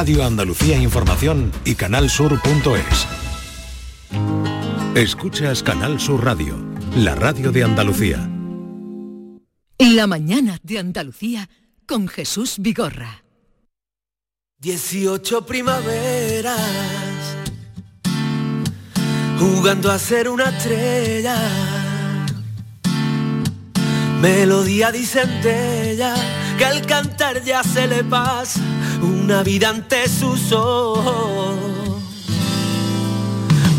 [0.00, 3.06] Radio Andalucía Información y canalsur.es.
[4.94, 6.56] Escuchas Canal Sur Radio,
[6.96, 8.16] la radio de Andalucía.
[9.78, 11.50] La mañana de Andalucía
[11.84, 13.24] con Jesús Vigorra.
[14.60, 16.56] 18 primaveras
[19.38, 21.36] jugando a ser una estrella.
[24.22, 26.14] Melodía ya
[26.60, 28.60] que al cantar ya se le pasa
[29.00, 31.56] una vida ante sus ojos.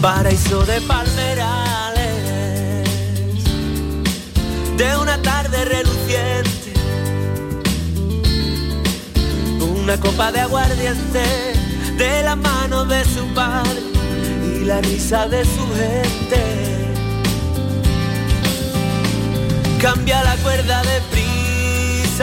[0.01, 2.15] Paraíso de palmerales,
[4.77, 6.73] de una tarde reluciente,
[9.59, 11.23] una copa de aguardiente
[11.99, 13.79] de la mano de su padre
[14.55, 16.41] y la risa de su gente.
[19.79, 21.30] Cambia la cuerda de prisa,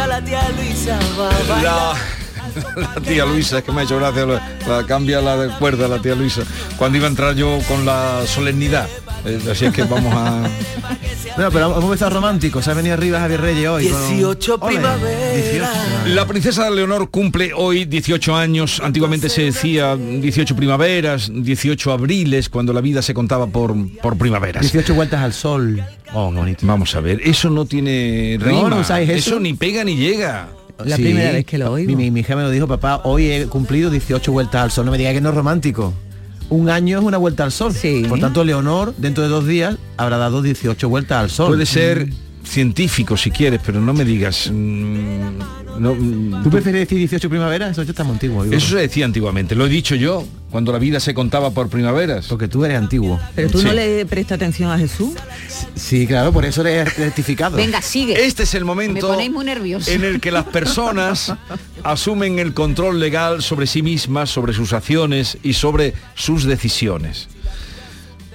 [0.06, 0.98] la tía Luisa
[2.76, 6.14] la tía Luisa, es que me ha hecho gracia, la, cambia la cuerda la tía
[6.14, 6.42] Luisa,
[6.76, 8.88] cuando iba a entrar yo con la solemnidad.
[9.24, 10.48] Eh, así es que vamos a...
[11.36, 13.84] Bueno, pero hemos estado románticos, ha venido arriba Javier Reyes hoy.
[13.84, 15.72] 18 primavera.
[16.06, 22.72] La princesa Leonor cumple hoy 18 años, antiguamente se decía 18 primaveras, 18 abriles, cuando
[22.72, 24.62] la vida se contaba por, por primaveras.
[24.62, 25.80] 18 vueltas al sol.
[26.12, 26.66] Oh, bonito.
[26.66, 30.48] Vamos a ver, eso no tiene rima, eso ni pega ni llega.
[30.84, 31.96] La primera vez que lo oigo.
[31.96, 34.86] Mi, mi, hija me lo dijo, papá, hoy he cumplido 18 vueltas al sol.
[34.86, 35.92] No me diga que no es romántico.
[36.50, 37.74] Un año es una vuelta al sol.
[37.74, 38.04] Sí.
[38.08, 41.48] Por tanto, Leonor, dentro de dos días, habrá dado 18 vueltas al sol.
[41.48, 42.08] Puede ser
[42.48, 44.50] científico si quieres, pero no me digas...
[44.52, 45.38] Mm,
[45.78, 47.72] mm, ¿Tú prefieres decir 18 primaveras?
[47.72, 48.44] Eso ya está muy antiguo.
[48.44, 52.26] Eso se decía antiguamente, lo he dicho yo, cuando la vida se contaba por primaveras.
[52.26, 53.20] Porque tú eres antiguo.
[53.34, 55.12] ¿Pero tú no le prestas atención a Jesús?
[55.74, 57.56] Sí, claro, por eso eres rectificado.
[57.56, 58.26] Venga, sigue.
[58.26, 59.90] Este es el momento muy nervioso.
[59.90, 61.34] en el que las personas
[61.84, 67.28] asumen el control legal sobre sí mismas, sobre sus acciones y sobre sus decisiones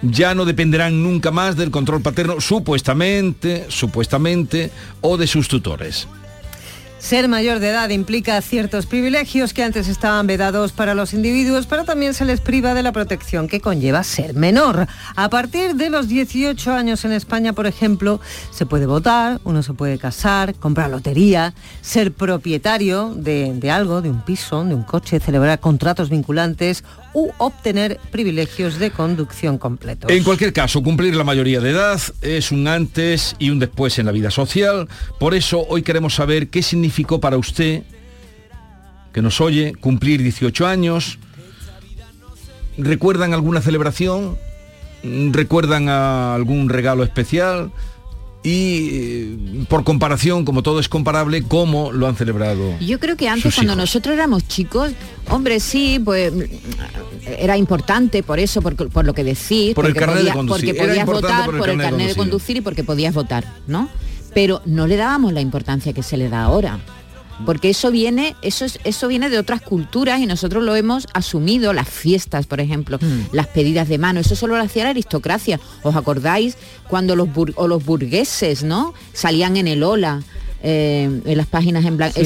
[0.04, 4.72] ya no dependerán nunca más del control paterno, supuestamente, supuestamente,
[5.02, 6.08] o de sus tutores.
[7.04, 11.84] Ser mayor de edad implica ciertos privilegios que antes estaban vedados para los individuos, pero
[11.84, 14.88] también se les priva de la protección que conlleva ser menor.
[15.18, 18.22] A partir de los 18 años en España, por ejemplo,
[18.52, 24.22] se puede votar, uno se puede casar, comprar lotería, ser propietario de, algo, de un
[24.22, 30.12] piso, de un coche, celebrar contratos vinculantes u obtener privilegios de conducción completos.
[30.12, 34.08] En cualquier caso, cumplir la mayoría de edad es un antes y un después en
[34.08, 34.88] la vida social.
[35.20, 37.84] Por eso hoy queremos saber qué significó para usted,
[39.14, 41.20] que nos oye, cumplir 18 años.
[42.78, 44.38] ¿Recuerdan alguna celebración?
[45.04, 47.72] ¿Recuerdan algún regalo especial?
[48.44, 52.78] Y eh, por comparación, como todo es comparable, cómo lo han celebrado.
[52.80, 54.92] Yo creo que antes cuando nosotros éramos chicos,
[55.30, 56.34] hombre, sí, pues
[57.26, 61.06] era importante por eso, por, por lo que decís, por porque, el de porque podías
[61.06, 63.88] votar, por el, carnet, de, conducir y porque podías votar, ¿no?
[64.34, 66.80] Pero no le dábamos la importancia que se le da ahora
[67.46, 71.74] porque eso viene, eso, es, eso viene de otras culturas y nosotros lo hemos asumido,
[71.74, 73.36] las fiestas, por ejemplo, mm.
[73.36, 75.60] las pedidas de mano, eso solo lo hacía la aristocracia.
[75.82, 76.58] ¿Os acordáis
[76.88, 78.94] cuando los, o los burgueses, ¿no?
[79.14, 80.22] Salían en el ola
[80.66, 82.22] eh, en las páginas en blanco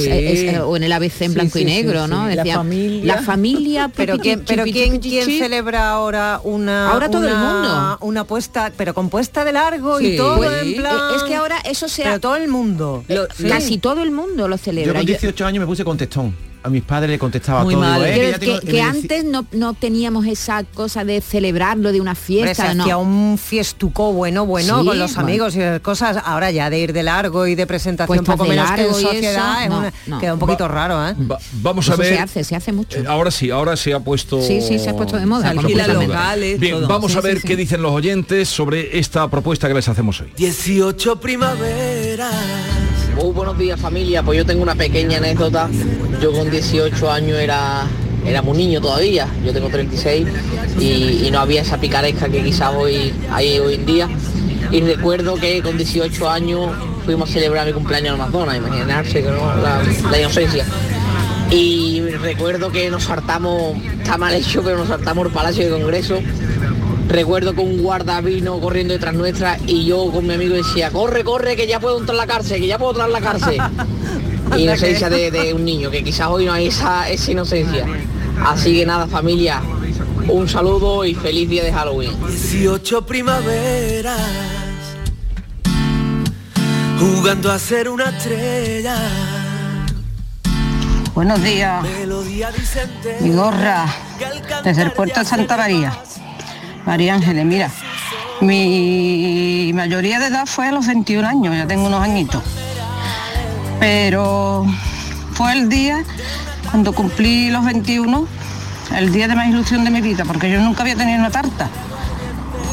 [0.65, 2.29] o en el ABC en blanco y negro, ¿no?
[2.29, 3.15] la familia.
[3.15, 8.25] La familia, pero quién, pero quién, quién celebra ahora una ahora todo el mundo una
[8.25, 11.15] puesta, pero compuesta de largo y todo pues, en plan.
[11.15, 13.03] Es que ahora eso se pero todo el mundo,
[13.49, 14.93] casi todo el mundo lo celebra.
[14.93, 17.83] Yo con 18 años me puse contestón a mis padres le contestaba Muy todo.
[17.83, 18.03] Mal.
[18.39, 22.73] que, antes no, teníamos esa cosa de celebrarlo de una fiesta.
[22.73, 22.83] no.
[22.83, 26.17] hacía un fiestuco bueno, bueno, con los amigos y las cosas.
[26.23, 29.93] Ahora ya de ir de largo y de presentación pues poco menos que en sociedad
[30.19, 31.15] queda un poquito raro, ¿eh?
[31.53, 32.15] vamos a ver.
[32.15, 32.99] Se hace, se hace mucho.
[32.99, 34.41] Eh, ahora sí, ahora se ha puesto.
[34.41, 35.53] Sí, sí, se ha puesto de moda.
[36.59, 40.31] Bien, vamos a ver qué dicen los oyentes sobre esta propuesta que les hacemos hoy.
[40.35, 42.76] 18 primaveras
[43.17, 45.69] muy buenos días familia, pues yo tengo una pequeña anécdota.
[46.21, 47.85] Yo con 18 años era,
[48.25, 50.27] era muy niño todavía, yo tengo 36
[50.79, 54.09] y, no había esa picaresca que quizás hoy hay hoy en día.
[54.71, 56.71] Y recuerdo que con 18 años
[57.05, 59.81] fuimos a celebrar mi cumpleaños en Amazonas, imaginarse que no, la,
[60.11, 60.65] la inocencia.
[61.49, 66.19] Y recuerdo que nos saltamos, está mal hecho, pero nos saltamos el Palacio de Congreso
[67.07, 71.23] Recuerdo que un guarda vino corriendo detrás nuestra y yo con mi amigo decía, corre,
[71.23, 73.57] corre, que ya puedo entrar a la cárcel, que ya puedo entrar a la cárcel.
[74.57, 77.85] inocencia de, de, un niño, que quizás hoy no hay esa, esa inocencia.
[78.45, 79.61] Así que nada, familia,
[80.27, 82.11] un saludo y feliz día de Halloween.
[82.27, 84.21] 18 primaveras,
[86.99, 88.95] jugando a ser una estrella
[91.17, 91.83] Buenos días.
[93.21, 93.87] Mi gorra,
[94.63, 95.99] desde el puerto de Santa María.
[96.87, 97.69] María Ángeles, mira,
[98.39, 102.41] mi mayoría de edad fue a los 21 años, ya tengo unos añitos.
[103.77, 104.65] Pero
[105.33, 106.05] fue el día
[106.71, 108.25] cuando cumplí los 21,
[108.95, 111.69] el día de más ilusión de mi vida, porque yo nunca había tenido una tarta.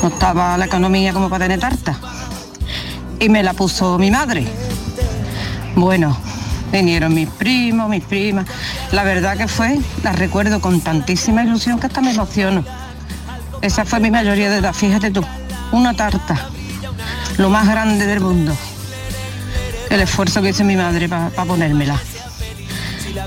[0.01, 1.99] No estaba la economía como para tener tarta.
[3.19, 4.47] Y me la puso mi madre.
[5.75, 6.17] Bueno,
[6.71, 8.47] vinieron mis primos, mis primas.
[8.93, 12.65] La verdad que fue, la recuerdo con tantísima ilusión que hasta me emociono.
[13.65, 15.25] Esa fue mi mayoría de edad, fíjate tú,
[15.73, 16.51] una tarta,
[17.39, 18.55] lo más grande del mundo.
[19.89, 21.99] El esfuerzo que hizo mi madre para ponérmela.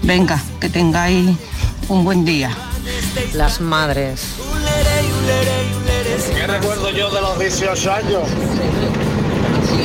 [0.03, 1.35] Venga, que tengáis
[1.89, 2.51] un buen día.
[3.33, 4.35] Las madres.
[6.35, 8.23] ¿Qué recuerdo yo de los 18 años?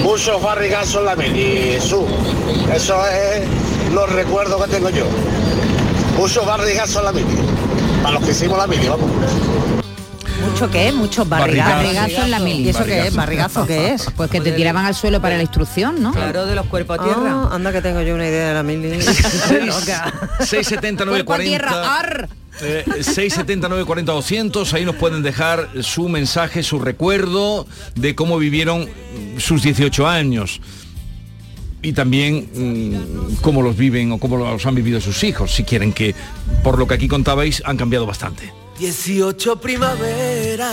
[0.02, 1.78] Muchos barrigazos en la mini.
[1.80, 2.06] Eso
[3.06, 3.42] es
[3.90, 5.06] los recuerdos que tengo yo.
[6.18, 7.36] Muchos barrigazos en la mini.
[8.02, 9.10] Para los que hicimos la mini, vamos.
[10.62, 10.92] ¿Mucho qué?
[10.92, 11.76] Mucho barrigazo.
[11.76, 12.64] Barrigazo en la mili.
[12.64, 13.16] ¿Y eso qué es?
[13.16, 14.06] ¿Barrigazo qué es?
[14.16, 16.12] Pues que te tiraban al suelo para la instrucción, ¿no?
[16.12, 17.32] Claro, de los cuerpos a tierra.
[17.32, 19.02] Ah, anda que tengo yo una idea de la mili.
[19.02, 22.28] 679 Cuerpo a tierra, 40 ar.
[22.62, 27.66] eh, 679 40 200 ahí nos pueden dejar su mensaje su recuerdo
[27.96, 28.88] de cómo vivieron
[29.38, 30.60] sus 18 años
[31.82, 35.92] y también mm, cómo los viven o cómo los han vivido sus hijos si quieren
[35.92, 36.14] que
[36.62, 40.68] por lo que aquí contabais han cambiado bastante 18 primavera.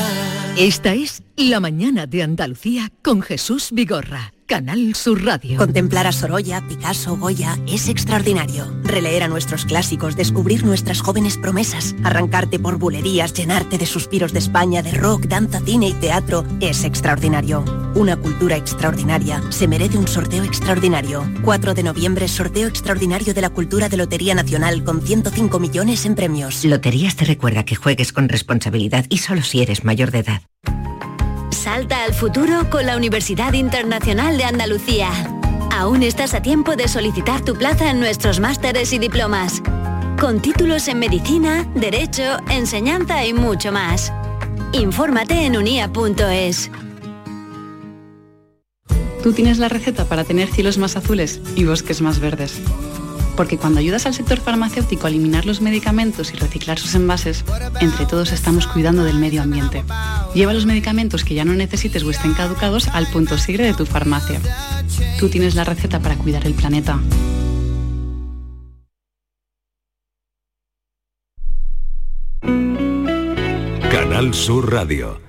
[0.58, 5.60] Esta es La mañana de Andalucía con Jesús Vigorra, Canal Sur Radio.
[5.60, 8.66] Contemplar a Sorolla, Picasso, Goya es extraordinario.
[8.82, 14.40] Releer a nuestros clásicos, descubrir nuestras jóvenes promesas, arrancarte por bulerías, llenarte de suspiros de
[14.40, 17.64] España, de rock, danza, cine y teatro es extraordinario.
[17.94, 21.24] Una cultura extraordinaria se merece un sorteo extraordinario.
[21.44, 26.16] 4 de noviembre, sorteo extraordinario de la cultura de Lotería Nacional con 105 millones en
[26.16, 26.66] premios.
[26.66, 30.42] Loterías te recuerda que juegues con responsabilidad y solo si eres mayor de edad.
[31.60, 35.10] Salta al futuro con la Universidad Internacional de Andalucía.
[35.74, 39.62] Aún estás a tiempo de solicitar tu plaza en nuestros másteres y diplomas.
[40.22, 44.14] Con títulos en medicina, derecho, enseñanza y mucho más.
[44.72, 46.72] Infórmate en unia.es.
[49.22, 52.62] Tú tienes la receta para tener cielos más azules y bosques más verdes.
[53.40, 57.46] Porque cuando ayudas al sector farmacéutico a eliminar los medicamentos y reciclar sus envases,
[57.80, 59.86] entre todos estamos cuidando del medio ambiente.
[60.36, 63.86] Lleva los medicamentos que ya no necesites o estén caducados al punto sigre de tu
[63.86, 64.42] farmacia.
[65.22, 67.00] Tú tienes la receta para cuidar el planeta.
[73.90, 75.29] Canal Sur Radio.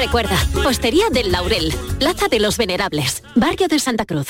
[0.00, 4.28] Recuerda, Hostería del Laurel, Plaza de los Venerables, Barrio de Santa Cruz.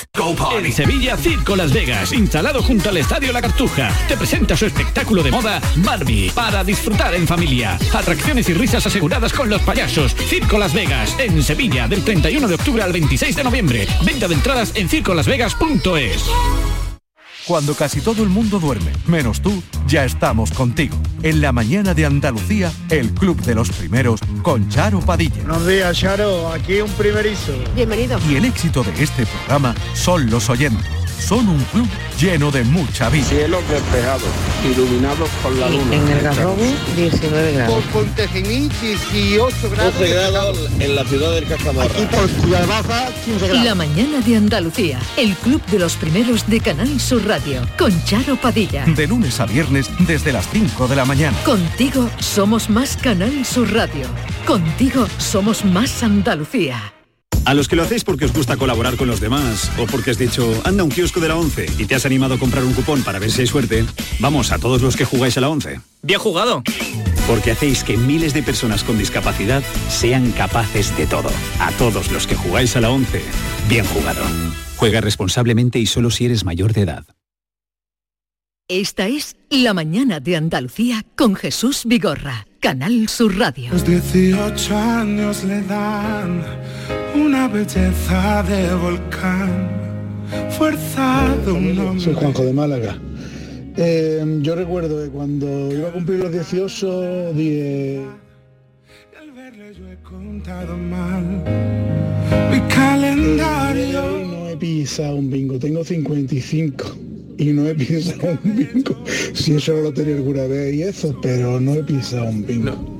[0.52, 5.22] En Sevilla, Circo Las Vegas, instalado junto al Estadio La Cartuja, te presenta su espectáculo
[5.22, 7.78] de moda Barbie, para disfrutar en familia.
[7.94, 10.12] Atracciones y risas aseguradas con los payasos.
[10.12, 13.86] Circo Las Vegas, en Sevilla, del 31 de octubre al 26 de noviembre.
[14.04, 16.89] Venta de entradas en circolasvegas.es.
[17.50, 20.96] Cuando casi todo el mundo duerme, menos tú, ya estamos contigo.
[21.24, 25.42] En la mañana de Andalucía, el Club de los Primeros con Charo Padilla.
[25.42, 26.52] Buenos días, Charo.
[26.52, 27.52] Aquí un primerizo.
[27.74, 28.20] Bienvenido.
[28.30, 30.99] Y el éxito de este programa son los oyentes.
[31.20, 33.24] Son un club lleno de mucha vida.
[33.24, 34.28] Cielos despejados,
[34.64, 35.94] iluminados por la luna.
[35.94, 36.56] En el Garrobo,
[36.96, 37.84] 19 grados.
[37.84, 39.94] Por Pontejimí, 18 grados.
[39.94, 41.90] 12 grados en la ciudad del Castamarra.
[41.90, 43.64] Aquí por Ciudad Baja, 15 grados.
[43.64, 48.36] La mañana de Andalucía, el club de los primeros de Canal Sur Radio, con Charo
[48.36, 48.84] Padilla.
[48.86, 51.36] De lunes a viernes desde las 5 de la mañana.
[51.44, 54.06] Contigo somos más Canal Sur Radio.
[54.46, 56.92] Contigo somos más Andalucía.
[57.50, 60.18] A los que lo hacéis porque os gusta colaborar con los demás o porque has
[60.18, 63.02] dicho, anda un kiosco de la 11 y te has animado a comprar un cupón
[63.02, 63.84] para ver si hay suerte,
[64.20, 65.80] vamos a todos los que jugáis a la 11.
[66.00, 66.62] Bien jugado.
[67.26, 71.30] porque hacéis que miles de personas con discapacidad sean capaces de todo.
[71.58, 73.20] A todos los que jugáis a la 11,
[73.68, 74.22] bien jugado.
[74.76, 77.04] Juega responsablemente y solo si eres mayor de edad.
[78.72, 83.72] Esta es La mañana de Andalucía con Jesús Vigorra, Canal Sur Radio.
[83.72, 86.40] Los 18 años le dan
[87.16, 89.68] una belleza de volcán,
[90.56, 92.04] fuerza de un hombre.
[92.04, 92.96] Soy Juanjo de Málaga.
[93.76, 98.04] Eh, yo recuerdo que cuando iba a cumplir los 18 dije...
[100.04, 101.24] contado mal
[102.52, 104.02] mi calendario.
[104.28, 107.09] No he pisado un bingo, tengo 55
[107.40, 109.04] y no he pisado un bingo.
[109.34, 112.96] Si eso no lo tenía alguna vez y eso, pero no he pisado un bingo.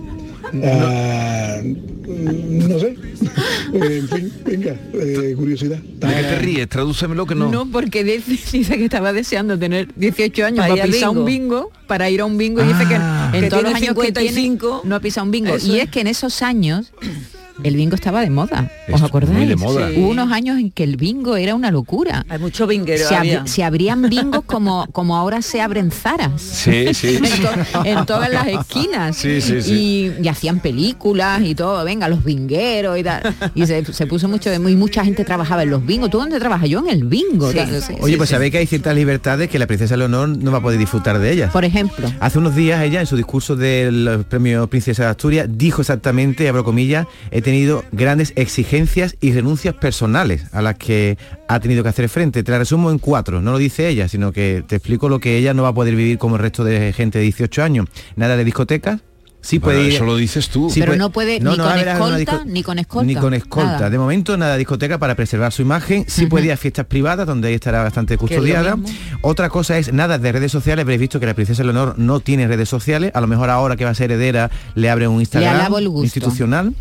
[0.64, 2.96] Ah, no sé.
[3.72, 5.78] Eh, en fin, venga, eh, curiosidad.
[5.78, 6.68] ¿De qué te ríes?
[6.68, 7.52] Tradúcemelo que no.
[7.52, 11.70] No, porque dice, dice que estaba deseando tener 18 años Para para, pisar un bingo.
[11.86, 13.30] para ir a un bingo y dice que Ah.
[13.32, 14.82] en Que todos los años que tiene 55.
[14.86, 15.54] no ha pisado un bingo.
[15.54, 15.84] Eso y es.
[15.84, 16.92] es que en esos años
[17.62, 18.70] el bingo estaba de moda.
[18.88, 19.36] ¿Os Es acordáis?
[19.36, 19.88] muy de moda.
[19.96, 22.24] Hubo unos años en que el bingo era una locura.
[22.28, 23.06] Hay mucho binguero.
[23.06, 23.46] Se, abri- había.
[23.46, 26.40] se abrían bingos como, como ahora se abren zaras.
[26.40, 27.16] Sí, sí.
[27.22, 29.16] en, to- en todas las esquinas.
[29.16, 29.72] Sí, sí, sí.
[30.20, 33.22] Y, y hacían películas y todo, venga, los bingueros y tal.
[33.54, 36.10] Y se, se puso mucho de muy mucha gente trabajaba en los bingos.
[36.10, 36.68] ¿Tú dónde trabajas?
[36.68, 37.52] Yo en el bingo.
[37.52, 38.34] tal, Oye, sí, pues sí.
[38.34, 41.32] sabéis que hay ciertas libertades que la princesa Leonor no va a poder disfrutar de
[41.32, 41.52] ellas.
[41.52, 42.10] Por ejemplo.
[42.20, 46.64] Hace unos días ella, en su discurso del premio Princesa de Asturias, dijo exactamente, abro
[46.64, 52.08] comillas, he tenido grandes exigencias y renuncias personales a las que ha tenido que hacer
[52.08, 52.44] frente.
[52.44, 55.36] Te la resumo en cuatro, no lo dice ella, sino que te explico lo que
[55.36, 57.86] ella no va a poder vivir como el resto de gente de 18 años.
[58.14, 59.00] Nada de discotecas.
[59.42, 60.68] Sí Bueno, puede ir- eso lo dices tú.
[60.70, 62.78] Sí Pero puede- no puede ni con ver, a ver, una escolta, disco- ni con
[62.78, 63.06] escolta.
[63.06, 63.72] Ni con escolta.
[63.72, 63.90] Nada.
[63.90, 66.04] De momento nada discoteca para preservar su imagen.
[66.08, 68.76] Sí puede ir a fiestas privadas donde ahí estará bastante custodiada.
[69.22, 70.82] Otra cosa es nada de redes sociales.
[70.82, 73.12] Habréis visto que la princesa Leonor no tiene redes sociales.
[73.14, 75.72] A lo mejor ahora que va a ser heredera le abre un Instagram
[76.04, 76.74] institucional.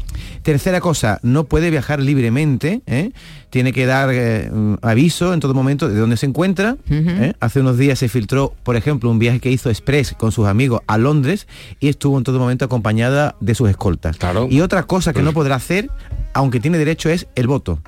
[0.44, 2.82] Tercera cosa, no puede viajar libremente.
[2.88, 3.12] ¿eh?
[3.50, 4.50] Tiene que dar eh,
[4.84, 6.78] aviso en todo momento de dónde se encuentra.
[6.90, 7.34] ¿eh?
[7.40, 10.82] Hace unos días se filtró, por ejemplo, un viaje que hizo Express con sus amigos
[10.86, 11.48] a Londres
[11.80, 14.18] y estuvo en todo momento acompañada de sus escoltas.
[14.50, 15.90] Y otra cosa que no podrá hacer,
[16.34, 17.80] aunque tiene derecho, es el voto.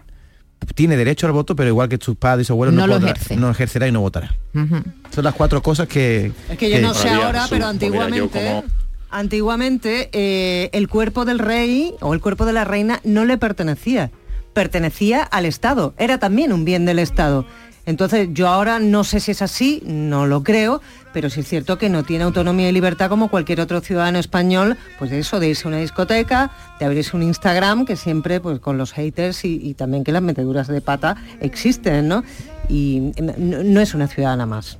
[0.76, 2.94] Tiene derecho al voto, pero igual que sus padres y sus abuelos no, No lo
[3.00, 3.36] podrá- ejerce.
[3.36, 4.36] no ejercerá y no votará.
[4.54, 6.32] Son las cuatro cosas que...
[6.50, 8.64] Es que yo no sé ahora, pero Pues antiguamente, como-
[9.10, 14.12] antiguamente eh, el cuerpo del rey o el cuerpo de la reina no le pertenecía,
[14.54, 17.46] pertenecía al Estado, era también un bien del Estado.
[17.88, 20.82] Entonces yo ahora no sé si es así, no lo creo,
[21.14, 24.78] pero sí es cierto que no tiene autonomía y libertad como cualquier otro ciudadano español,
[25.00, 28.60] pues de eso, de irse a una discoteca, de abrirse un Instagram, que siempre pues
[28.60, 32.24] con los haters y, también que las meteduras de pata existen, ¿no?
[32.70, 34.78] Y no- no es una ciudadana más.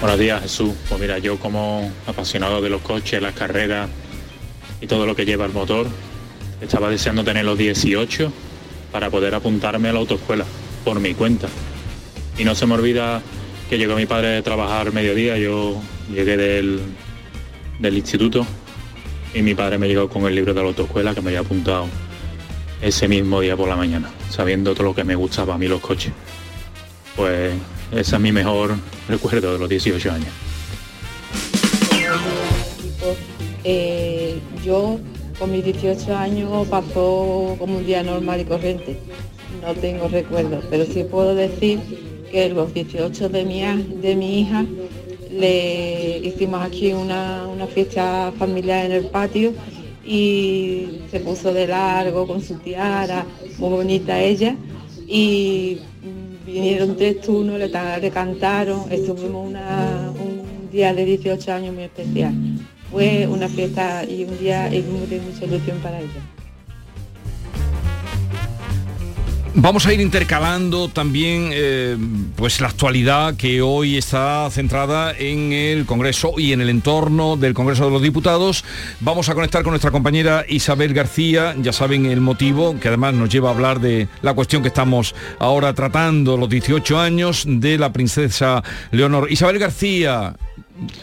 [0.00, 0.72] Buenos días Jesús.
[0.88, 3.88] Pues mira, yo como apasionado de los coches, las carreras
[4.80, 5.86] y todo lo que lleva el motor,
[6.60, 8.32] estaba deseando tener los 18
[8.92, 10.44] para poder apuntarme a la autoescuela
[10.84, 11.48] por mi cuenta.
[12.38, 13.22] Y no se me olvida
[13.68, 15.80] que llegó mi padre de trabajar mediodía, yo
[16.12, 16.80] llegué del,
[17.78, 18.46] del instituto
[19.34, 21.86] y mi padre me llegó con el libro de la autoescuela que me había apuntado
[22.82, 25.80] ese mismo día por la mañana, sabiendo todo lo que me gustaba a mí los
[25.80, 26.12] coches.
[27.14, 27.52] Pues
[27.92, 28.74] ese es mi mejor
[29.08, 30.28] recuerdo de los 18 años.
[33.62, 34.98] Eh, yo
[35.40, 38.96] con mis 18 años pasó como un día normal y corriente.
[39.66, 41.80] No tengo recuerdos, pero sí puedo decir
[42.30, 43.62] que los 18 de mi,
[44.00, 44.64] de mi hija
[45.32, 49.52] le hicimos aquí una, una fiesta familiar en el patio
[50.04, 53.24] y se puso de largo con su tiara,
[53.58, 54.56] muy bonita ella,
[55.08, 55.78] y
[56.46, 62.32] vinieron tres turnos, le, ta- le cantaron, estuvimos un día de 18 años muy especial.
[62.90, 66.20] Fue una fiesta y un día de mucha ilusión para ella.
[69.54, 71.96] Vamos a ir intercalando también eh,
[72.36, 77.52] pues la actualidad que hoy está centrada en el Congreso y en el entorno del
[77.52, 78.64] Congreso de los Diputados.
[79.00, 83.28] Vamos a conectar con nuestra compañera Isabel García, ya saben el motivo, que además nos
[83.28, 87.92] lleva a hablar de la cuestión que estamos ahora tratando, los 18 años de la
[87.92, 89.32] princesa Leonor.
[89.32, 90.36] Isabel García,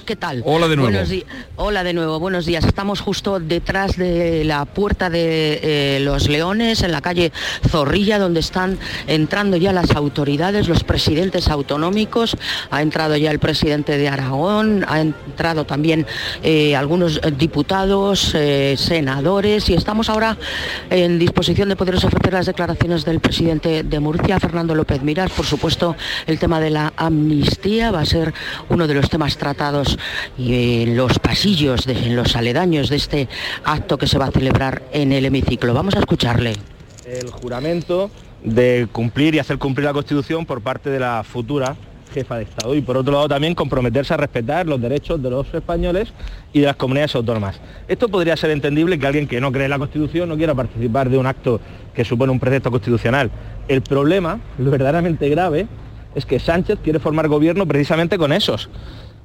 [0.06, 0.42] ¿Qué tal?
[0.44, 0.98] Hola de nuevo.
[1.56, 2.66] Hola de nuevo, buenos días.
[2.66, 7.32] Estamos justo detrás de la puerta de eh, Los Leones, en la calle
[7.68, 12.36] Zorrilla, donde están entrando ya las autoridades, los presidentes autonómicos.
[12.72, 16.08] Ha entrado ya el presidente de Aragón, ha entrado también
[16.42, 20.38] eh, algunos diputados, eh, senadores, y estamos ahora
[20.90, 25.30] en disposición de poderos ofrecer las declaraciones del presidente de Murcia, Fernando López Miras.
[25.32, 28.34] Por supuesto, el tema de la amnistía va a ser
[28.70, 29.67] uno de los temas tratados
[30.38, 33.28] y en los pasillos, de- en los aledaños de este
[33.64, 35.74] acto que se va a celebrar en el hemiciclo.
[35.74, 36.54] Vamos a escucharle.
[37.06, 38.12] el juramento
[38.44, 41.78] de cumplir y hacer cumplir la Constitución por parte de la futura
[42.14, 45.54] jefa de Estado y por otro lado también comprometerse a respetar los derechos de los
[45.54, 46.10] españoles
[46.52, 47.62] y de las comunidades autónomas.
[47.88, 51.10] Esto podría ser entendible que alguien que no cree en la Constitución no quiera participar
[51.10, 51.62] de un acto
[51.94, 53.32] que supone un precepto constitucional.
[53.70, 55.68] El problema, lo verdaderamente grave,
[56.14, 58.70] es que Sánchez quiere formar gobierno precisamente con esos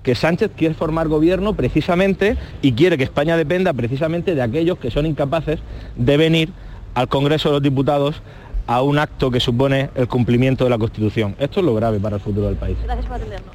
[0.02, 4.90] que Sánchez quiere formar gobierno precisamente y quiere que España dependa precisamente de aquellos que
[4.90, 5.61] son incapaces
[5.97, 6.52] de venir
[6.94, 8.23] al Congreso de los Diputados
[8.66, 11.35] a un acto que supone el cumplimiento de la Constitución.
[11.38, 12.76] Esto es lo grave para el futuro del país.
[12.85, 13.52] Gracias por atendernos.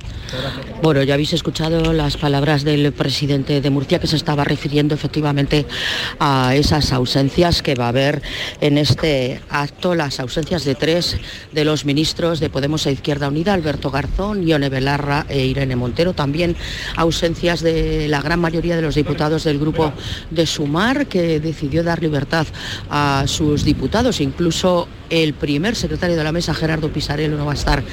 [0.82, 5.66] Bueno, ya habéis escuchado las palabras del presidente de Murcia que se estaba refiriendo efectivamente
[6.20, 8.22] a esas ausencias que va a haber
[8.62, 11.18] en este acto, las ausencias de tres
[11.52, 16.14] de los ministros de Podemos e Izquierda Unida, Alberto Garzón, Ione Belarra e Irene Montero,
[16.14, 16.56] también
[16.96, 19.94] ausencias de la gran mayoría de los diputados del grupo
[20.30, 22.48] de Sumar, que decidió dar libertad
[22.90, 27.56] a sus diputados, incluso el primer secretario de la mesa, Gerardo Pisarello, no va a
[27.56, 27.84] estar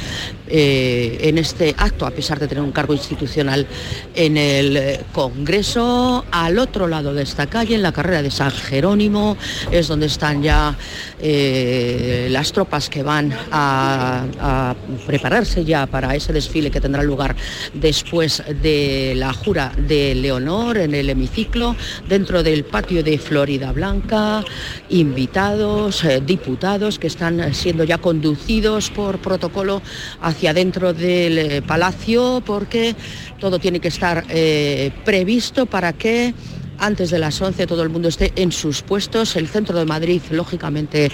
[0.48, 3.66] eh, en este acto, de tener un cargo institucional
[4.14, 6.24] en el eh, Congreso.
[6.30, 9.36] Al otro lado de esta calle, en la carrera de San Jerónimo,
[9.70, 10.74] es donde están ya
[11.20, 14.74] eh, las tropas que van a,
[15.06, 17.36] prepararse ya para ese desfile que tendrá lugar
[17.74, 21.76] después de la jura de Leonor en el hemiciclo,
[22.08, 24.44] dentro del patio de Florida Blanca,
[24.88, 29.82] invitados, eh, diputados que están siendo ya conducidos por protocolo
[30.22, 32.13] hacia dentro del palacio
[32.44, 32.94] porque
[33.38, 36.34] todo tiene que estar eh, previsto para que
[36.78, 39.36] antes de las 11 todo el mundo esté en sus puestos.
[39.36, 41.10] El centro de Madrid, lógicamente,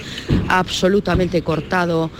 [0.47, 2.11] absolutamente cortado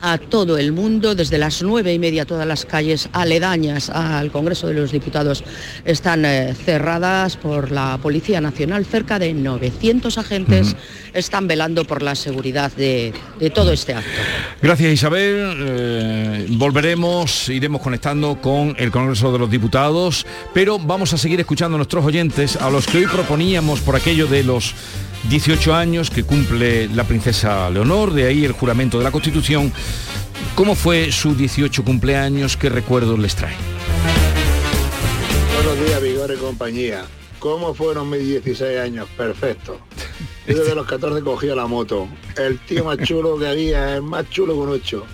[0.00, 1.14] a todo el mundo.
[1.14, 5.44] Desde las nueve y media todas las calles aledañas al Congreso de los Diputados
[5.84, 8.84] están eh, cerradas por la Policía Nacional.
[8.84, 10.76] Cerca de 900 agentes
[11.14, 14.10] están velando por la seguridad de, de todo este acto.
[14.62, 15.56] Gracias Isabel.
[15.60, 21.76] Eh, volveremos, iremos conectando con el Congreso de los Diputados, pero vamos a seguir escuchando
[21.76, 24.74] a nuestros oyentes, a los que hoy proponíamos por aquello de los
[25.24, 29.72] 18 años que cumple la princesa Leonor, de ahí el juramento de la Constitución.
[30.54, 32.56] ¿Cómo fue su 18 cumpleaños?
[32.56, 33.54] ¿Qué recuerdos les trae?
[35.54, 37.04] Buenos días, Vigor y compañía.
[37.38, 39.08] ¿Cómo fueron mis 16 años?
[39.16, 39.78] Perfecto.
[40.46, 42.08] Yo desde los 14 cogía la moto.
[42.36, 45.04] El tío más chulo que había, el más chulo con 8.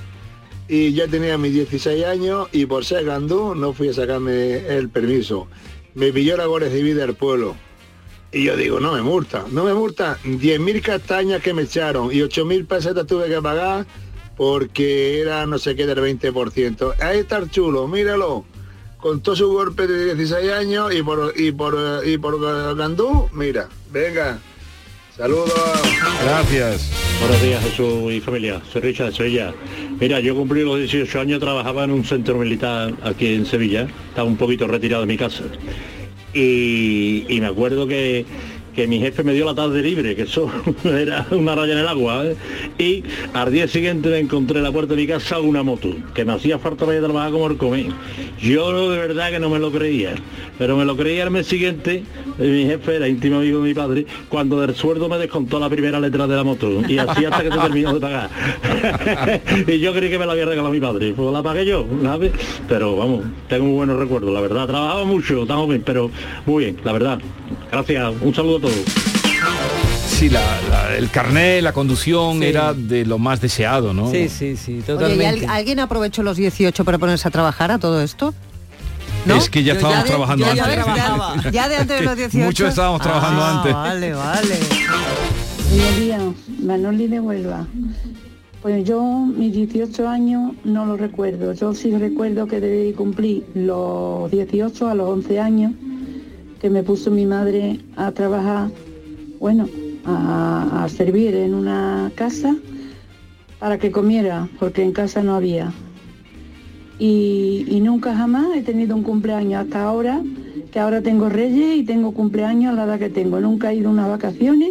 [0.69, 4.89] Y ya tenía mis 16 años y por ser gandú no fui a sacarme el
[4.89, 5.49] permiso.
[5.95, 7.57] Me pilló la Guardia Civil del pueblo.
[8.35, 10.19] Y yo digo, no me multa, no me multa.
[10.25, 13.87] 10.000 castañas que me echaron y 8.000 pesetas tuve que pagar
[14.37, 16.95] porque era no sé qué del 20%.
[17.01, 18.45] Ahí está el chulo, míralo
[19.05, 23.69] con todo su golpe de 16 años y por y por y por Gandú, mira,
[23.93, 24.39] venga.
[25.15, 25.53] Saludos.
[26.25, 26.91] Gracias.
[27.21, 29.55] Buenos días Jesús y familia, soy Richard de Sevilla.
[30.01, 34.27] Mira, yo cumplí los 18 años, trabajaba en un centro militar aquí en Sevilla, estaba
[34.27, 35.45] un poquito retirado de mi casa.
[36.35, 38.27] Y, me acuerdo que,
[38.75, 40.51] que mi jefe me dio la tarde libre, que eso
[40.85, 42.25] era una raya en el agua.
[42.27, 42.37] ¿eh?
[42.79, 46.25] Y al día siguiente me encontré en la puerta de mi casa una moto, que
[46.25, 47.87] me hacía falta para ir a trabajar como el comer.
[48.41, 50.15] Yo de verdad que no me lo creía,
[50.59, 52.03] pero me lo creía el mes siguiente,
[52.39, 56.01] mi jefe era íntimo amigo de mi padre, cuando del sueldo me descontó la primera
[56.01, 56.83] letra de la moto.
[56.89, 58.31] Y así hasta que se terminó de pagar.
[59.67, 61.13] y yo creí que me la había regalado mi padre.
[61.15, 62.33] Pues la pagué yo, ¿sabes?
[62.69, 64.67] Pero vamos, tengo muy buenos recuerdos, la verdad.
[64.67, 66.11] Trabajaba mucho, estamos bien, pero
[66.47, 67.19] muy bien, la verdad.
[67.75, 68.75] Gracias, un saludo a todos.
[70.07, 74.11] Sí, la- la- el carné, la conducción era de lo más deseado, ¿no?
[74.13, 77.79] Sí, sí, sí, Oye, ¿y al- ¿alguien aprovechó los 18 para ponerse a trabajar a
[77.79, 78.33] todo esto?
[79.27, 79.35] ¿No?
[79.37, 80.65] Es que ya Yo estábamos de- trabajando ya antes.
[81.53, 82.45] ya de antes de los 18.
[82.47, 83.73] Muchos estábamos trabajando Ah, antes.
[83.75, 84.59] Vale, vale.
[85.71, 86.23] Buenos días,
[86.63, 87.67] Manoli de Huelva.
[88.63, 91.53] Pues yo mis 18 años no lo recuerdo.
[91.55, 95.73] Yo sí recuerdo que debí cumplir los 18 a los 11 años,
[96.65, 98.71] que me puso mi madre a trabajar,
[99.39, 99.69] bueno,
[100.07, 102.57] a, servir en una casa
[103.59, 105.75] para que comiera, porque en casa no había.
[106.99, 110.23] Y, y nunca jamás he tenido un cumpleaños hasta ahora,
[110.73, 113.39] que ahora tengo reyes y tengo cumpleaños a la edad que tengo.
[113.41, 114.71] Nunca he ido a unas vacaciones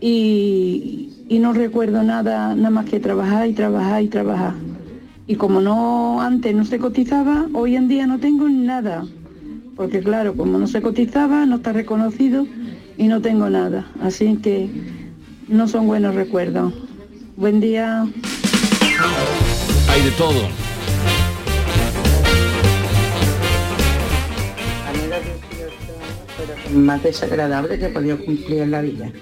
[0.00, 4.54] y, y no recuerdo nada, nada más que trabajar y trabajar y trabajar.
[5.26, 9.04] Y como no antes no se cotizaba, hoy en día no tengo nada.
[9.76, 12.46] Porque claro, como no se cotizaba, no está reconocido
[12.96, 13.86] y no tengo nada.
[14.00, 14.70] Así que
[15.48, 16.72] no son buenos recuerdos.
[17.36, 18.06] Buen día.
[19.90, 20.48] Hay de todo.
[25.08, 29.12] los 18 años fueron más desagradable que he podido cumplir en la vida.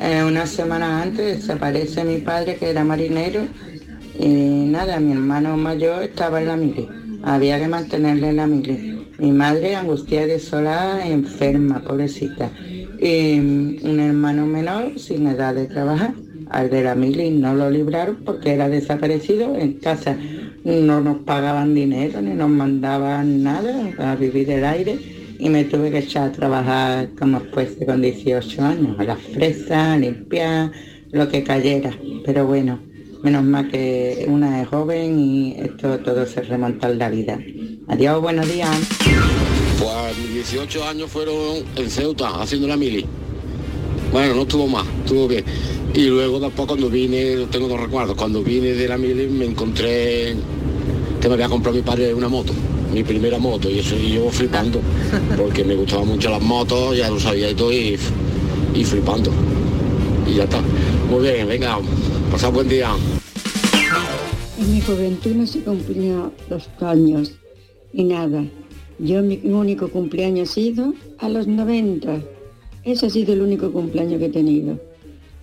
[0.00, 3.46] Eh, una semana antes desaparece mi padre que era marinero
[4.18, 6.88] y nada, mi hermano mayor estaba en la mili.
[7.22, 8.91] Había que mantenerle en la mili.
[9.18, 10.34] Mi madre angustiada
[11.06, 12.50] y enferma, pobrecita.
[13.00, 16.14] Y mm, un hermano menor sin edad de trabajar.
[16.50, 19.56] Al de la mili no lo libraron porque era desaparecido.
[19.56, 20.16] En casa
[20.64, 24.98] no nos pagaban dinero ni nos mandaban nada a vivir el aire
[25.38, 29.70] y me tuve que echar a trabajar como fuese con 18 años, a las fresas,
[29.72, 30.70] a limpiar,
[31.10, 31.90] lo que cayera.
[32.24, 32.78] Pero bueno,
[33.24, 37.38] menos mal que una es joven y esto todo se remonta en la vida.
[37.88, 38.70] Adiós, buenos días.
[39.78, 43.04] Pues mis 18 años fueron en Ceuta, haciendo la mili.
[44.12, 45.44] Bueno, no estuvo más, estuvo bien.
[45.92, 50.36] Y luego después cuando vine, tengo dos recuerdos, cuando vine de la mili me encontré
[51.20, 52.52] que me había comprado mi padre una moto,
[52.92, 54.80] mi primera moto, y eso y yo flipando,
[55.36, 57.98] porque me gustaban mucho las motos, ya lo sabía y todo, y,
[58.74, 59.32] y flipando.
[60.26, 60.60] Y ya está.
[61.10, 61.78] Muy bien, venga,
[62.30, 62.90] pasad buen día.
[64.58, 67.32] En mi juventud no se cumplía los años
[67.92, 68.44] y nada.
[68.98, 72.18] Yo mi único cumpleaños ha sido a los 90.
[72.84, 74.78] Ese ha sido el único cumpleaños que he tenido.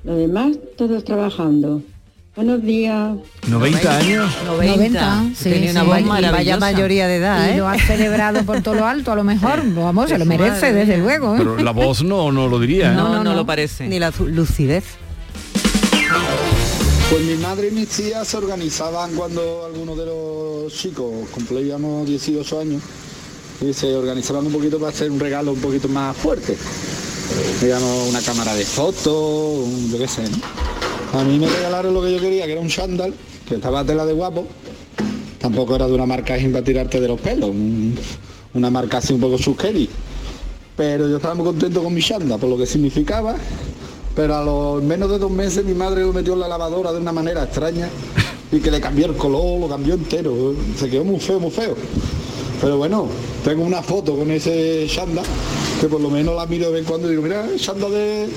[0.03, 1.81] Lo demás, todos trabajando.
[2.35, 3.17] Buenos días.
[3.49, 4.31] 90 años.
[4.45, 5.87] 90, sí, Tenía una sí.
[5.87, 6.31] voz Y maravillosa.
[6.31, 7.57] vaya mayoría de edad, Y ¿eh?
[7.57, 9.61] lo ha celebrado por todo lo alto, a lo mejor.
[9.73, 11.35] Vamos, se lo merece, desde luego.
[11.35, 11.39] ¿eh?
[11.39, 12.93] Pero la voz no, no lo diría.
[12.93, 12.95] ¿eh?
[12.95, 13.87] No, no, no lo parece.
[13.89, 14.85] Ni la lucidez.
[17.09, 22.59] Pues mi madre y mis tías se organizaban cuando algunos de los chicos cumplíamos 18
[22.59, 22.81] años
[23.61, 26.55] y se organizaban un poquito para hacer un regalo un poquito más fuerte.
[27.61, 31.19] Digamos, una cámara de fotos, yo qué sé, ¿no?
[31.19, 33.13] A mí me regalaron lo que yo quería, que era un chándal,
[33.47, 34.45] que estaba tela de guapo.
[35.39, 37.97] Tampoco era de una marca sin para tirarte de los pelos, un-
[38.53, 39.89] una marca así un poco chusqueri.
[40.77, 43.35] Pero yo estaba muy contento con mi chándal, por lo que significaba.
[44.15, 46.99] Pero a los menos de dos meses mi madre lo metió en la lavadora de
[46.99, 47.89] una manera extraña
[48.51, 50.53] y que le cambió el color, lo cambió entero.
[50.77, 51.75] Se quedó muy feo, muy feo.
[52.61, 53.07] Pero bueno,
[53.43, 55.25] tengo una foto con ese chándal
[55.79, 58.27] que por lo menos la miro de vez en cuando y digo, mira, chándal de,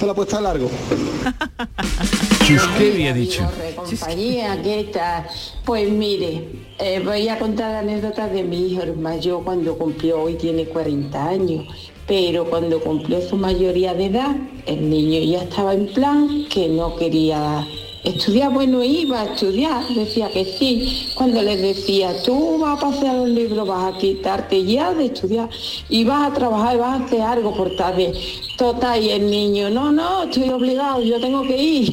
[0.00, 0.70] de la puesta de largo.
[2.46, 3.48] Chusquevi ha dicho.
[3.74, 5.26] compañía, ¿qué tal?
[5.64, 10.66] Pues mire, eh, voy a contar anécdotas de mi hijo mayor cuando cumplió, hoy tiene
[10.66, 14.36] 40 años, pero cuando cumplió su mayoría de edad,
[14.66, 17.66] el niño ya estaba en plan que no quería
[18.04, 21.08] estudiar, bueno, iba a estudiar, decía que sí.
[21.14, 25.48] Cuando les decía, tú vas a pasear los libros, vas a quitarte ya de estudiar
[25.88, 28.12] y vas a trabajar y vas a hacer algo por tarde.
[28.56, 31.92] Total, y el niño, no, no, estoy obligado, yo tengo que ir.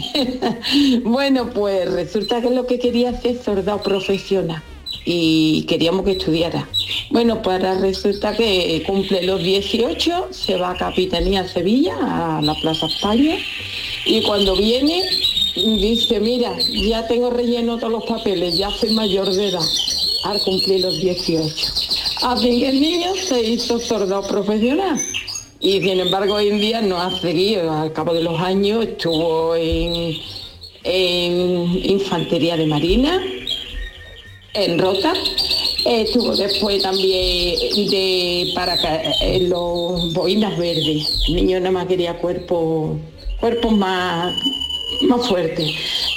[1.04, 4.64] bueno, pues resulta que lo que quería hacer es soldado profesional
[5.12, 6.70] y queríamos que estudiara.
[7.10, 11.96] Bueno, ahora resulta que cumple los 18, se va a Capitanía Sevilla,
[12.38, 13.36] a la Plaza España,
[14.06, 15.02] y cuando viene
[15.56, 16.56] dice, mira,
[16.88, 19.66] ya tengo relleno todos los papeles, ya soy mayor de edad,
[20.26, 21.68] al cumplir los 18.
[22.22, 25.02] Así que el niño se hizo soldado profesional.
[25.60, 29.56] Y sin embargo hoy en día no ha seguido, al cabo de los años estuvo
[29.56, 30.14] en
[30.84, 33.20] Infantería de Marina,
[34.54, 35.14] en Rota,
[35.86, 37.56] estuvo después también
[37.90, 38.78] de para
[39.42, 41.22] los boinas verdes.
[41.28, 42.98] El niño nada más quería cuerpo,
[43.40, 44.36] cuerpos más,
[45.02, 45.72] más fuertes.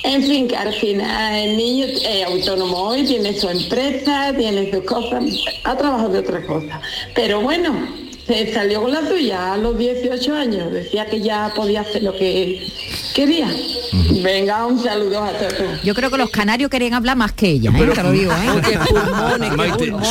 [0.04, 4.84] En fin, que al final el niño es autónomo hoy, tiene su empresa, tiene sus
[4.84, 5.24] cosas,
[5.64, 6.80] ha trabajado de otras cosas.
[7.14, 7.88] Pero bueno,
[8.26, 12.16] se salió con la suya a los 18 años, decía que ya podía hacer lo
[12.16, 12.66] que
[13.14, 13.48] quería.
[14.22, 15.82] Venga, un saludo a todos.
[15.82, 17.74] Yo creo que los canarios querían hablar más que ella, ¿eh?
[17.78, 18.36] Pero- te lo digo, ¿eh?
[19.56, 20.04] Maite, son,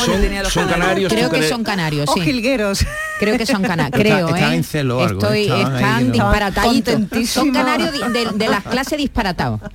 [0.50, 1.12] son canarios.
[1.12, 2.20] Creo son que son canarios, O sí.
[2.20, 2.86] jilgueros.
[3.18, 4.56] Creo que son canarios, Está- creo, estaban ¿eh?
[4.56, 5.42] en celo o algo, ¿eh?
[5.42, 7.28] Estoy, están que no- disparataditos.
[7.28, 9.60] Son canarios de, de las clases disparatados.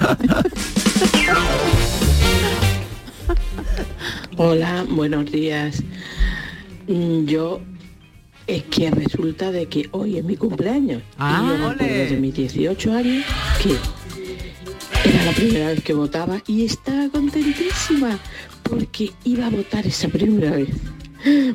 [4.37, 5.81] Hola, buenos días.
[6.87, 7.59] Mm, Yo
[8.45, 11.01] es que resulta de que hoy es mi cumpleaños.
[11.17, 13.25] Ah, y yo me acuerdo de mis 18 años
[13.61, 13.75] que
[15.09, 18.17] era la primera vez que votaba y estaba contentísima
[18.63, 20.69] porque iba a votar esa primera vez.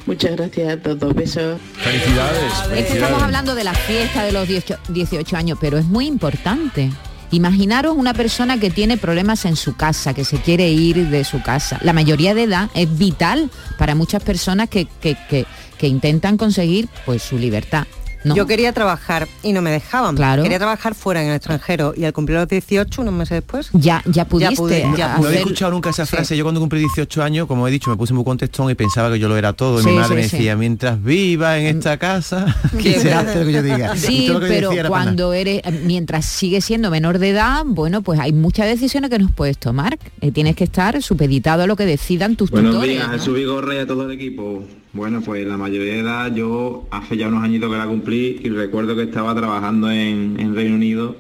[0.07, 1.15] Muchas gracias a todos.
[1.15, 1.61] Besos.
[1.77, 2.43] Felicidades.
[2.43, 3.23] Es que estamos felicidades.
[3.23, 6.91] hablando de la fiesta de los 18, 18 años, pero es muy importante.
[7.31, 11.41] Imaginaros una persona que tiene problemas en su casa, que se quiere ir de su
[11.43, 11.79] casa.
[11.83, 15.47] La mayoría de edad es vital para muchas personas que, que- que-
[15.79, 17.87] que intentan conseguir pues su libertad.
[18.25, 20.15] Yo quería trabajar y no me dejaban.
[20.17, 20.43] Claro.
[20.43, 24.03] Quería trabajar fuera en el extranjero y al cumplir los 18, unos meses después, ya
[24.07, 26.37] ya pudiste pude, ya No he escuchado nunca esa frase.
[26.37, 29.19] Yo cuando cumplí 18 años, como he dicho, me puse muy contestón y pensaba que
[29.19, 29.81] yo lo era todo.
[29.81, 30.37] Y Sí, mi madre sí, me sí.
[30.37, 32.47] decía, mientras viva en esta casa,
[32.79, 33.97] que Qué se hace lo que yo diga.
[33.97, 38.33] Sí, lo que pero cuando eres, mientras sigues siendo menor de edad, bueno, pues hay
[38.33, 39.99] muchas decisiones que nos puedes tomar.
[40.21, 42.95] Eh, tienes que estar supeditado a lo que decidan tus Buenos tutores.
[42.97, 43.13] días, ¿no?
[43.15, 44.65] Jesús Vigorra y a todo el equipo.
[44.93, 48.49] Bueno, pues la mayoría de edad yo hace ya unos añitos que la cumplí y
[48.51, 51.17] recuerdo que estaba trabajando en, en Reino Unido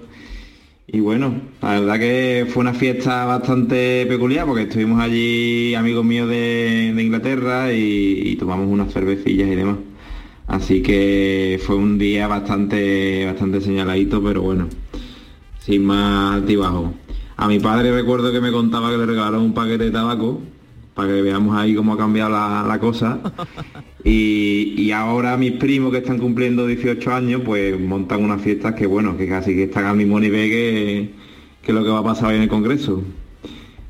[0.95, 6.29] y bueno, la verdad que fue una fiesta bastante peculiar porque estuvimos allí amigos míos
[6.29, 9.77] de, de Inglaterra y, tomamos unas cervecillas y demás.
[10.47, 14.69] Así que fue un día bastante, bastante señaladito, pero bueno,
[15.61, 16.93] sin más altibajo.
[17.39, 20.43] A mi padre recuerdo que me contaba que le regalaron un paquete de tabaco
[20.95, 23.21] para que veamos ahí cómo ha cambiado la, la cosa.
[24.05, 28.85] Y, y ahora mis primos que están cumpliendo 18 años, pues montan unas fiestas que
[28.87, 31.11] bueno, que casi que están al mismo nivel que,
[31.63, 33.01] que lo que va a pasar hoy en el Congreso.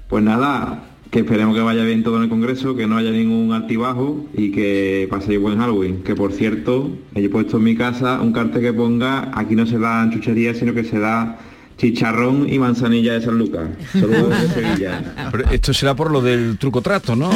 [0.08, 3.52] Pues nada, que esperemos que vaya bien todo en el Congreso, que no haya ningún
[3.52, 6.02] altibajo y que paséis buen Halloween.
[6.02, 9.78] Que por cierto, he puesto en mi casa un cartel que ponga, aquí no se
[9.78, 11.38] dan chucherías, sino que se da
[11.76, 13.68] chicharrón y manzanilla de San Lucas.
[13.92, 15.28] Saludos de Sevilla.
[15.32, 17.30] Pero esto será por lo del truco trato, ¿no?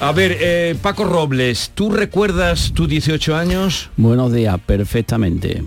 [0.00, 3.90] A ver, eh, Paco Robles, ¿tú recuerdas tus 18 años?
[3.96, 5.62] Buenos días, perfectamente.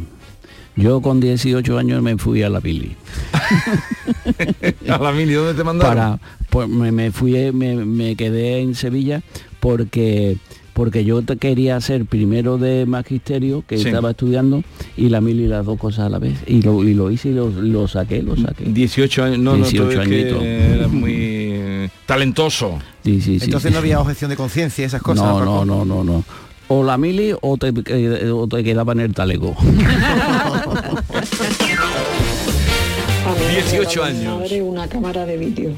[0.75, 2.95] Yo con 18 años me fui a la Pili.
[4.89, 5.95] a la Mili, ¿dónde te mandaron?
[5.95, 9.21] Para, pues me, me fui, me, me quedé en Sevilla
[9.59, 10.37] porque
[10.73, 13.87] porque yo te quería hacer primero de magisterio que Sí.
[13.89, 14.63] estaba estudiando
[14.95, 17.33] y la mili las dos cosas a la vez y lo, y lo hice y
[17.33, 21.89] lo, lo saqué lo saqué 18 años, no, no, tú 18 es que muy eh,
[22.05, 22.79] talentoso.
[23.03, 23.73] Sí, sí, sí, Entonces sí.
[23.73, 25.25] no había objeción de conciencia, esas cosas.
[25.25, 26.23] no, no, no, no, no.
[26.67, 29.55] O la mili o te, eh, o te quedaba en el talego.
[33.25, 34.51] A mí me 18 regaló mi años.
[34.63, 35.71] una cámara de vídeo,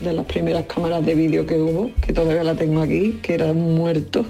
[0.00, 3.52] de las primeras cámaras de vídeo que hubo, que todavía la tengo aquí, que era
[3.52, 4.24] muerto,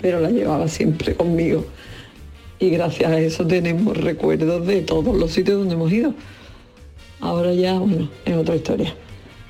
[0.00, 1.64] pero la llevaba siempre conmigo.
[2.58, 6.14] Y gracias a eso tenemos recuerdos de todos los sitios donde hemos ido.
[7.20, 8.94] Ahora ya, bueno, es otra historia.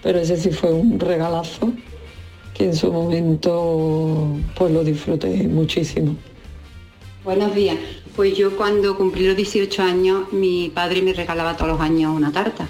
[0.03, 1.73] Pero ese sí fue un regalazo
[2.53, 6.17] que en su momento pues lo disfruté muchísimo.
[7.25, 7.77] Buenos días.
[8.15, 12.31] Pues yo cuando cumplí los 18 años, mi padre me regalaba todos los años una
[12.31, 12.69] tarta.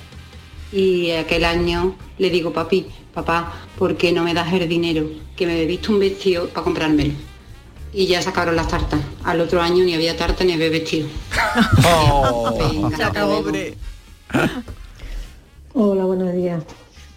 [0.72, 5.08] Y aquel año le digo, papi, papá, ¿por qué no me das el dinero?
[5.36, 7.12] Que me he visto un vestido para comprármelo.
[7.92, 9.00] Y ya sacaron las tartas.
[9.22, 11.06] Al otro año ni había tarta ni había vestido.
[12.58, 13.44] Venga, Se acabó.
[15.74, 16.62] Hola, buenos días.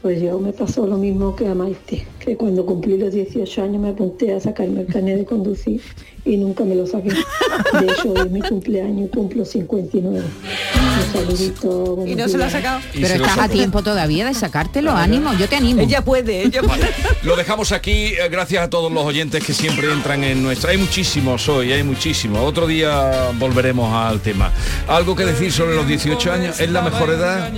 [0.01, 3.81] Pues yo me pasó lo mismo que a Maite, que cuando cumplí los 18 años
[3.81, 5.81] me apunté a sacarme el carnet de conducir
[6.25, 7.07] y nunca me lo saqué.
[7.09, 10.19] De hecho, hoy es mi cumpleaños cumplo 59.
[10.19, 12.03] Un saludito.
[12.05, 12.81] Y no se lo ha sacado.
[12.93, 15.81] Pero estás a tiempo todavía de sacártelo, ánimo, yo te animo.
[15.81, 16.89] Ella puede, ella puede.
[17.23, 20.71] Lo dejamos aquí, eh, gracias a todos los oyentes que siempre entran en nuestra.
[20.71, 22.41] Hay muchísimos hoy, hay muchísimos.
[22.41, 24.51] Otro día volveremos al tema.
[24.89, 26.59] ¿Algo que decir sobre los 18 años?
[26.59, 27.49] ¿Es la mejor edad?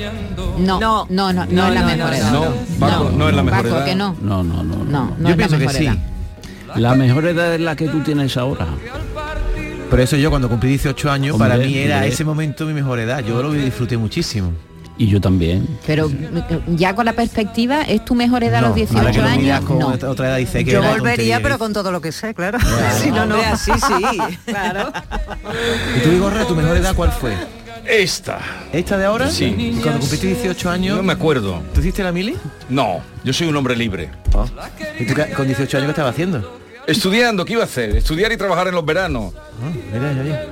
[0.60, 2.32] No, no, no, no, no, es la mejor edad.
[2.32, 3.86] No, Paco, no, es la mejor edad.
[3.86, 4.16] que no.
[4.22, 4.86] No, no, no.
[4.86, 5.86] No, no Yo pienso que sí.
[5.86, 5.98] edad.
[6.76, 8.68] La mejor edad es la que tú tienes ahora.
[9.90, 13.00] Por eso yo cuando cumplí 18 años, Hombre, para mí era ese momento mi mejor
[13.00, 13.24] edad.
[13.26, 14.52] Yo lo disfruté muchísimo.
[15.00, 15.66] Y yo también.
[15.88, 16.12] Pero
[16.68, 19.58] ya con la perspectiva, ¿es tu mejor edad a los ahora 18 que lo miras
[19.60, 19.66] años?
[19.70, 19.88] con No.
[20.12, 22.60] otra- edad dice que Yo volvería, pero con todo lo que sé, claro.
[23.02, 23.36] si no, no.
[23.42, 24.92] Así sí, claro.
[25.98, 27.34] ¿Y tú, Vigorra, tu mejor edad cuál fue?
[27.90, 28.40] Esta.
[28.72, 29.30] ¿Esta de ahora?
[29.32, 29.46] Sí.
[29.46, 30.98] ¿Y cuando cumpliste 18 años?
[30.98, 31.62] No me acuerdo.
[31.74, 32.36] ¿Tú hiciste la mili?
[32.70, 34.10] No, yo soy un hombre libre.
[35.00, 36.60] ¿Y tú con 18 años qué estabas haciendo?
[36.86, 37.96] Estudiando, ¿qué iba a hacer?
[37.96, 39.34] Estudiar y trabajar en los veranos.
[39.36, 39.72] Ah,
[40.24, 40.46] mira.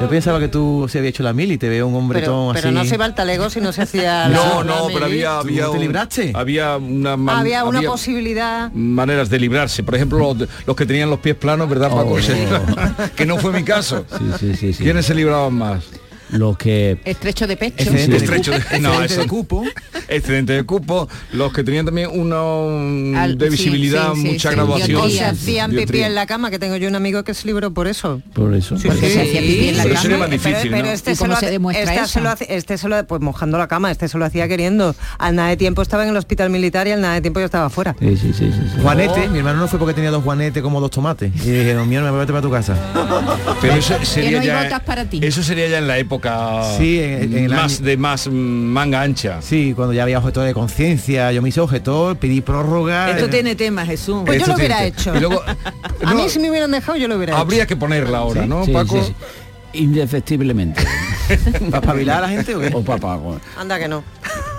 [0.00, 2.68] Yo pensaba que tú se había hecho la mili, te veo un hombretón Pero, pero
[2.68, 2.74] así.
[2.74, 4.94] no se va al talego si no se hacía la No, no, mili.
[4.94, 6.32] pero había, había, ¿Tú te un- libraste?
[6.34, 8.72] había una man- Había una había posibilidad.
[8.72, 9.82] maneras de librarse.
[9.82, 10.34] Por ejemplo,
[10.66, 12.16] los, que tenían los pies planos, ¿verdad, Paco?
[12.16, 13.06] Oh.
[13.16, 14.06] Que no fue mi caso.
[14.18, 14.82] Sí, sí, sí, sí.
[14.84, 15.84] ¿Quiénes se libraban más?
[16.32, 17.76] Los que Estrecho de pecho.
[17.82, 18.78] Excedente de Estrecho de, cupo.
[18.80, 19.64] no, Excedente eso- de cupo.
[20.08, 24.54] excedente de cupo, los que tenían también una Al- de visibilidad, sí, sí, mucha sí.
[24.54, 24.88] graduación.
[25.02, 25.30] Diotría.
[25.30, 28.22] hacían pipí en la cama, que tengo yo un amigo que se libró por eso.
[28.34, 28.76] por eso.
[28.82, 30.02] Porque se hacía pipí en la Pero cama.
[30.02, 30.92] sería más difícil, pero, pero ¿no?
[30.92, 32.06] este ¿Y se lo se eso?
[32.06, 34.94] se lo este se lo pues mojando la cama, este se lo hacía queriendo.
[35.18, 37.46] Al nada de tiempo estaba en el hospital militar y al nada de tiempo yo
[37.46, 37.94] estaba fuera.
[37.98, 38.80] Sí, sí, sí, sí, sí.
[38.82, 41.32] Juanete, mi hermano no fue porque tenía dos juanetes como dos tomates.
[41.44, 42.76] Y dijeron, mío, me voy a para tu casa.
[43.60, 45.20] Pero eso sería no ya, botas para ti.
[45.22, 46.19] Eso sería ya en la época
[46.78, 49.40] Sí, en- en el más año- de más manga ancha.
[49.42, 53.10] Sí, cuando ya había objetor de conciencia, yo me hice objetor, pedí prórroga.
[53.10, 54.22] Esto eh, tiene tema, Jesús.
[54.26, 55.14] Pues yo Esto lo hubiera hecho.
[55.16, 55.42] Y luego,
[56.04, 57.40] A mí si me hubieran dejado yo lo hubiera hecho.
[57.40, 59.02] Habría que ponerla ahora, ¿no, Sí, Paco?
[59.02, 59.14] sí, sí.
[59.84, 60.82] Indefectiblemente.
[61.70, 62.70] ¿Para espabilar a la gente o qué?
[62.74, 63.40] O para Paco.
[63.56, 64.02] Anda que no.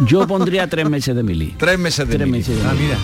[0.07, 1.55] Yo pondría tres meses de mili.
[1.57, 2.39] Tres meses de Tres mili.
[2.39, 2.85] meses de Ah, mili.
[2.85, 2.97] mira.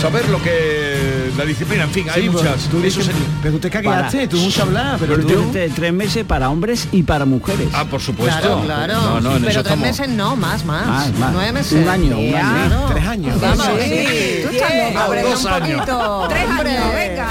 [0.00, 2.62] Saber lo que la disciplina, en fin, hay Sí, pues, muchas.
[2.64, 5.48] tú dices- sería- Pero tú te cagueaste, tú mucho hablar, pero Pero tú...
[5.52, 7.68] tres, tres meses para hombres y para mujeres.
[7.72, 8.40] Ah, por supuesto.
[8.40, 8.94] Claro, claro.
[9.00, 9.78] No, no, en Pero eso tres estamos.
[9.80, 10.86] meses no, más, más.
[10.86, 11.32] Más, más.
[11.32, 11.72] Nueve meses.
[11.82, 12.68] Un año, un año.
[12.68, 12.86] Claro.
[12.92, 13.40] Tres años.
[13.40, 14.06] Vamos, Sí, sí.
[14.06, 14.42] sí.
[14.42, 15.80] Tú estás Diez, loca, brega dos un años.
[15.80, 16.26] poquito.
[16.28, 17.28] Tres años, venga.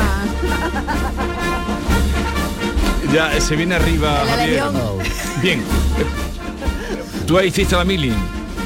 [3.13, 4.63] Ya eh, se viene arriba, Javier.
[5.41, 5.63] Bien.
[7.25, 8.13] Tú ahí hiciste la mili.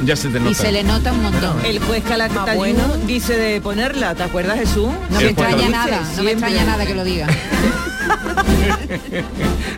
[0.06, 0.52] Ya se te nota.
[0.52, 1.66] Y se le nota un montón.
[1.66, 2.76] El juez Calatayud
[3.08, 4.90] dice de ponerla, ¿te acuerdas Jesús?
[5.10, 7.28] No me extraña nada, no me extraña nada que lo diga.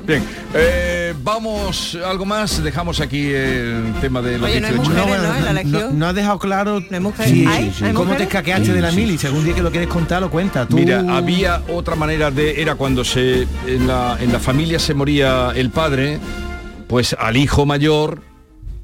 [0.05, 0.23] Bien.
[0.53, 2.63] eh, vamos, algo más.
[2.63, 5.39] Dejamos aquí el tema de los Oye, no hay 18 mujeres, años.
[5.65, 5.81] ¿no?
[5.81, 7.31] La no, has dejado claro ¿No hay mujeres?
[7.31, 7.65] sí, ¿Hay?
[7.65, 7.85] sí, sí.
[7.85, 8.27] ¿Hay cómo te mujeres?
[8.27, 9.17] escaqueaste de la mili.
[9.17, 10.65] Si algún día que lo quieres contar, lo cuenta.
[10.67, 10.75] Tú...
[10.77, 15.51] Mira, había otra manera de era cuando se en la, en la familia se moría
[15.55, 16.19] el padre,
[16.87, 18.21] pues al hijo mayor.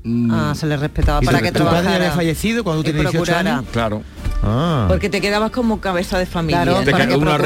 [0.04, 1.96] Mm, Ah, se le respetaba ¿Y para que tu padre trabajara.
[1.96, 3.58] había fallecido cuando tenías 18 procurara.
[3.58, 3.66] años?
[3.72, 4.04] claro.
[4.44, 4.86] Ah.
[4.88, 6.64] Porque te quedabas como cabeza de familia.
[6.64, 7.38] Claro, ca- que una.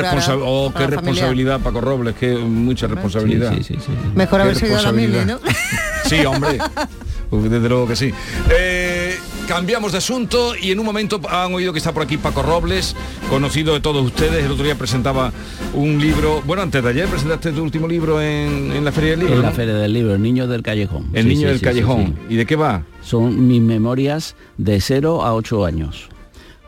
[0.44, 3.52] Oh, qué responsabilidad, Paco Robles, que mucha responsabilidad.
[3.58, 3.92] Sí, sí, sí, sí.
[4.16, 5.40] Mejor haber a la mili, ¿no?
[6.06, 6.58] Sí, hombre.
[7.32, 8.14] Desde luego que sí.
[8.50, 9.05] Eh,
[9.48, 12.96] cambiamos de asunto y en un momento han oído que está por aquí Paco Robles,
[13.30, 14.44] conocido de todos ustedes.
[14.46, 15.32] El otro día presentaba
[15.74, 16.42] un libro.
[16.46, 19.36] Bueno, antes de ayer presentaste tu último libro en, en la Feria del Libro.
[19.36, 19.52] En la.
[19.52, 21.10] Feria del Libro, El Niño del Callejón.
[21.14, 22.16] El Sí, niño sí, del sí, callejón.
[22.30, 22.84] ¿Y de qué va?
[23.04, 26.10] Son mis memorias de 0 a 8 años.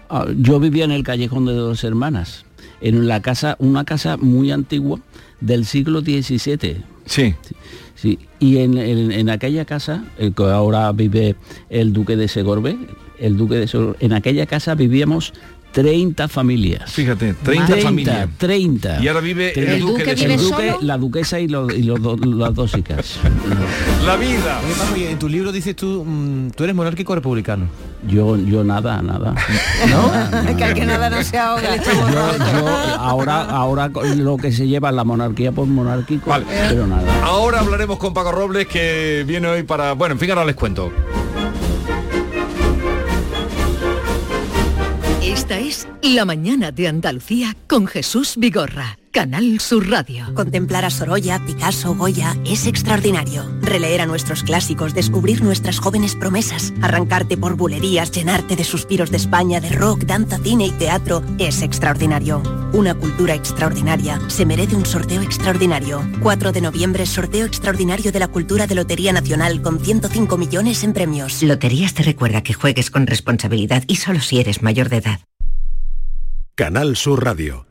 [0.10, 2.46] Ah, Yo vivía en el Callejón de Dos Hermanas,
[2.82, 5.00] en la casa, una casa muy antigua
[5.42, 6.84] del siglo XVII.
[7.06, 7.36] Sí.
[7.98, 11.36] Sí, y en, en- aquella casa, que ahora vive
[11.70, 12.78] el duque de Segorbe,
[13.20, 15.34] el duque de Segorbe, en aquella casa vivíamos
[15.82, 16.92] 30 familias.
[16.92, 18.28] Fíjate, 30 familias.
[18.40, 19.00] 30.
[19.04, 21.72] Y ahora vive el ¿El duque duque de vive El duque, la duquesa y, los-
[21.72, 23.20] y los do- las dos hijas.
[24.04, 24.60] La vida.
[24.66, 27.68] Oye, Paco, y en tu libro dices tú, mm, tú eres monárquico o republicano.
[28.08, 29.36] Yo, yo nada, nada.
[30.50, 31.76] Es que al que nada no se ahoga.
[31.76, 36.46] Yo, yo ahora, ahora lo que se lleva la monarquía por monárquico, Vale.
[36.70, 37.04] pero nada.
[37.24, 39.94] Ahora hablaremos con Paco Robles que viene hoy para...
[39.94, 40.92] Bueno, en fin, ahora les cuento.
[45.50, 50.26] Esta es La Mañana de Andalucía con Jesús Vigorra, Canal Sur Radio.
[50.34, 53.46] Contemplar a Sorolla, Picasso, Goya es extraordinario.
[53.62, 59.16] Releer a nuestros clásicos, descubrir nuestras jóvenes promesas, arrancarte por bulerías, llenarte de suspiros de
[59.16, 62.44] España, de rock, danza, cine y teatro es extraordinario.
[62.74, 66.06] Una cultura extraordinaria se merece un sorteo extraordinario.
[66.22, 70.92] 4 de noviembre, sorteo extraordinario de la cultura de Lotería Nacional con 105 millones en
[70.92, 71.42] premios.
[71.42, 75.22] Loterías te recuerda que juegues con responsabilidad y solo si eres mayor de edad.
[76.58, 77.68] Canal Sur Radio.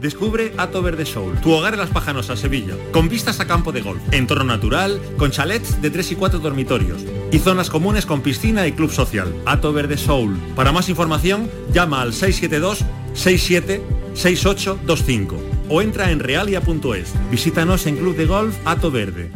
[0.00, 3.80] Descubre Ato Verde Soul, tu hogar en Las Pajanosas, Sevilla, con vistas a campo de
[3.80, 8.68] golf, entorno natural, con chalets de 3 y 4 dormitorios y zonas comunes con piscina
[8.68, 9.34] y club social.
[9.44, 10.38] Ato Verde Soul.
[10.54, 13.82] Para más información, llama al 672 67
[14.14, 15.36] 6825
[15.68, 17.12] o entra en realia.es.
[17.28, 19.32] Visítanos en Club de Golf Ato Verde.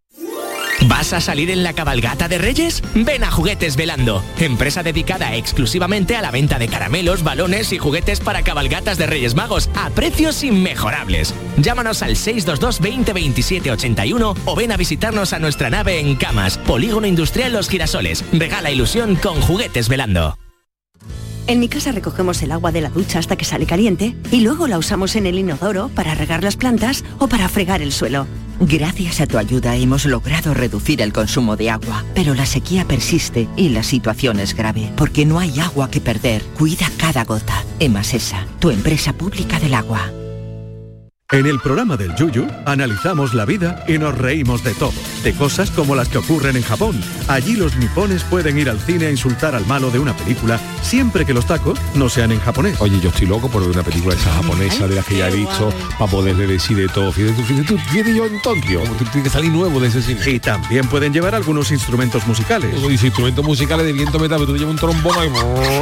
[0.87, 2.81] ¿Vas a salir en la cabalgata de Reyes?
[2.95, 8.19] Ven a Juguetes Velando, empresa dedicada exclusivamente a la venta de caramelos, balones y juguetes
[8.19, 11.35] para cabalgatas de Reyes Magos a precios inmejorables.
[11.57, 16.57] Llámanos al 622 20 27 81 o ven a visitarnos a nuestra nave en Camas,
[16.57, 18.25] Polígono Industrial Los Girasoles.
[18.33, 20.37] Regala ilusión con Juguetes Velando.
[21.47, 24.67] En mi casa recogemos el agua de la ducha hasta que sale caliente y luego
[24.67, 28.25] la usamos en el inodoro para regar las plantas o para fregar el suelo.
[28.63, 33.49] Gracias a tu ayuda hemos logrado reducir el consumo de agua, pero la sequía persiste
[33.57, 36.43] y la situación es grave, porque no hay agua que perder.
[36.59, 37.65] Cuida cada gota.
[37.79, 40.11] Emasesa, tu empresa pública del agua.
[41.33, 44.91] En el programa del Yuyu analizamos la vida y nos reímos de todo,
[45.23, 47.01] de cosas como las que ocurren en Japón.
[47.29, 51.25] Allí los nipones pueden ir al cine a insultar al malo de una película siempre
[51.25, 52.81] que los tacos no sean en japonés.
[52.81, 55.35] Oye, yo estoy loco por ver una película esa japonesa de las que ya he
[55.35, 57.13] visto para poderle decir de todo.
[57.13, 60.19] Fíjate tú, fíjate tú, fíjate yo en Tokio, tienes que salir nuevo de ese cine.
[60.25, 62.75] Y también pueden llevar algunos instrumentos musicales.
[62.89, 65.15] Dice instrumentos musicales de viento metal, pero tú llevas un trombón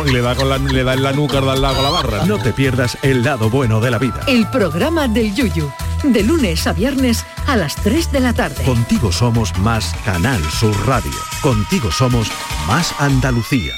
[0.06, 1.90] y le da con la, le da en la nuca, da al lado con la
[1.90, 2.26] barra.
[2.26, 4.22] No te pierdas el lado bueno de la vida.
[4.28, 5.72] El programa del Yuyu,
[6.04, 8.62] de lunes a viernes a las 3 de la tarde.
[8.66, 11.14] Contigo somos más Canal Sur Radio.
[11.42, 12.28] Contigo somos
[12.68, 13.74] más Andalucía.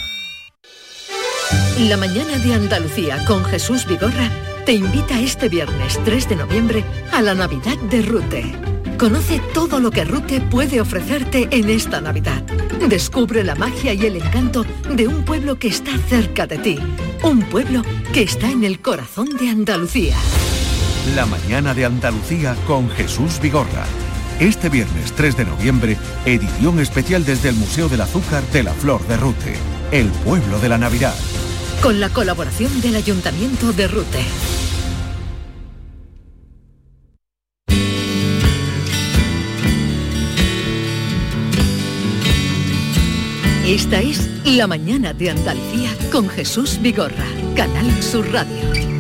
[1.78, 4.32] La mañana de Andalucía con Jesús Vigorra
[4.66, 8.56] te invita este viernes 3 de noviembre a la Navidad de Rute.
[8.98, 12.42] Conoce todo lo que Rute puede ofrecerte en esta Navidad.
[12.90, 16.80] Descubre la magia y el encanto de un pueblo que está cerca de ti.
[17.22, 17.84] Un pueblo
[18.14, 20.18] que está en el corazón de Andalucía.
[21.08, 23.86] La mañana de Andalucía con Jesús Vigorra.
[24.40, 29.06] Este viernes 3 de noviembre, edición especial desde el Museo del Azúcar de la Flor
[29.08, 29.56] de Rute,
[29.92, 31.16] el pueblo de la Navidad.
[31.82, 34.20] Con la colaboración del Ayuntamiento de Rute.
[43.66, 47.26] Esta es La mañana de Andalucía con Jesús Vigorra,
[47.56, 48.91] Canal Sur Radio.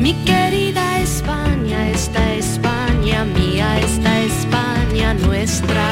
[0.00, 5.90] Mi querida España, esta España mía, esta España nuestra.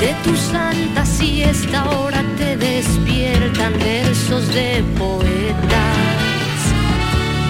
[0.00, 6.60] De tu santa siesta ahora te despiertan versos de poetas.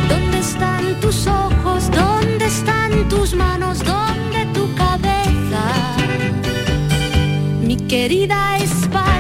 [0.09, 1.90] ¿Dónde están tus ojos?
[1.90, 3.84] ¿Dónde están tus manos?
[3.84, 5.62] ¿Dónde tu cabeza?
[7.61, 9.15] Mi querida España,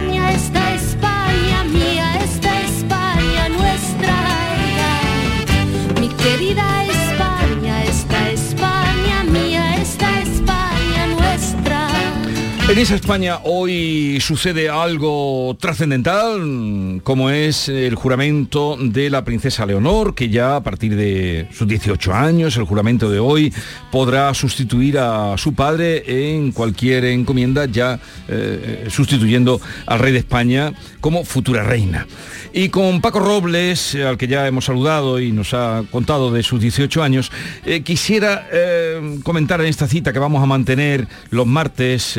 [12.76, 20.14] En esa España hoy sucede algo trascendental, como es el juramento de la princesa Leonor,
[20.14, 23.50] que ya a partir de sus 18 años, el juramento de hoy,
[23.90, 27.98] podrá sustituir a su padre en cualquier encomienda, ya
[28.28, 32.06] eh, sustituyendo al rey de España como futura reina.
[32.52, 36.60] Y con Paco Robles, al que ya hemos saludado y nos ha contado de sus
[36.60, 37.32] 18 años,
[37.64, 42.18] eh, quisiera eh, comentar en esta cita que vamos a mantener los martes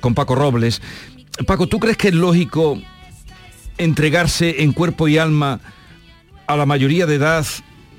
[0.00, 0.80] con Paco Robles.
[1.46, 2.78] Paco, ¿tú crees que es lógico
[3.78, 5.60] entregarse en cuerpo y alma
[6.46, 7.46] a la mayoría de edad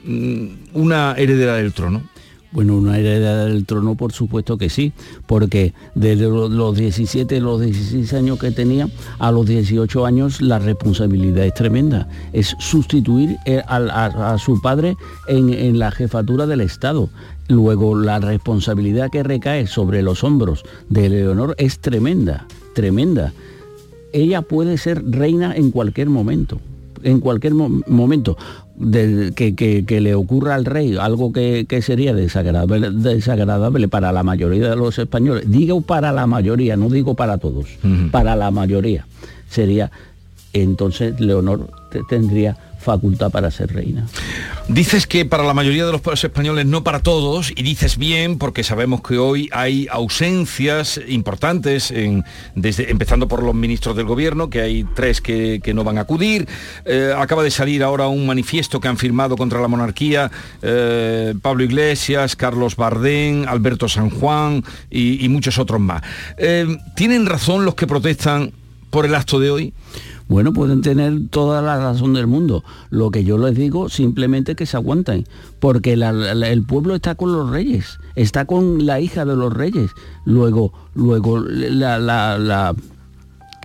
[0.03, 2.03] mm, una heredera del trono?
[2.51, 4.91] Bueno, una heredera del trono, por supuesto que sí,
[5.27, 8.89] porque desde lo- los 17, los 16 años que tenía,
[9.19, 12.07] a los 18 años la responsabilidad es tremenda.
[12.33, 14.95] Es sustituir eh, a, su padre
[15.27, 17.11] en la jefatura del Estado.
[17.49, 23.33] Luego, la responsabilidad que recae sobre los hombros de Leonor es tremenda, tremenda.
[24.13, 26.59] Ella puede ser reina en cualquier momento
[27.01, 28.35] en cualquier mo- momento
[28.75, 34.11] de- que, que- que le ocurra al rey algo que, que sería desagradable, desagradable para
[34.11, 37.67] la mayoría de los españoles, digo para la mayoría, no digo para todos,
[38.11, 39.07] para la mayoría,
[39.49, 39.89] sería
[40.51, 44.07] entonces Leonor te- tendría facultad para ser reina.
[44.67, 48.37] Dices que para la mayoría de los pueblos españoles, no para todos, y dices bien
[48.37, 51.93] porque sabemos que hoy hay ausencias importantes,
[52.55, 56.01] desde, empezando por los ministros del gobierno, que hay tres que, que no van a
[56.01, 56.47] acudir.
[56.85, 61.63] Eh, acaba de salir ahora un manifiesto que han firmado contra la monarquía eh, Pablo
[61.63, 66.01] Iglesias, Carlos Bardén, Alberto San Juan y, y muchos otros más.
[66.37, 68.51] Eh, ¿Tienen razón los que protestan
[68.89, 69.73] por el acto de hoy?
[70.27, 72.63] Bueno, pueden tener toda la razón del mundo.
[72.91, 75.25] Lo que yo les digo simplemente que se aguanten,
[75.59, 79.89] porque el pueblo está con los reyes, está con la hija de los reyes.
[80.25, 82.37] Luego, luego la, la-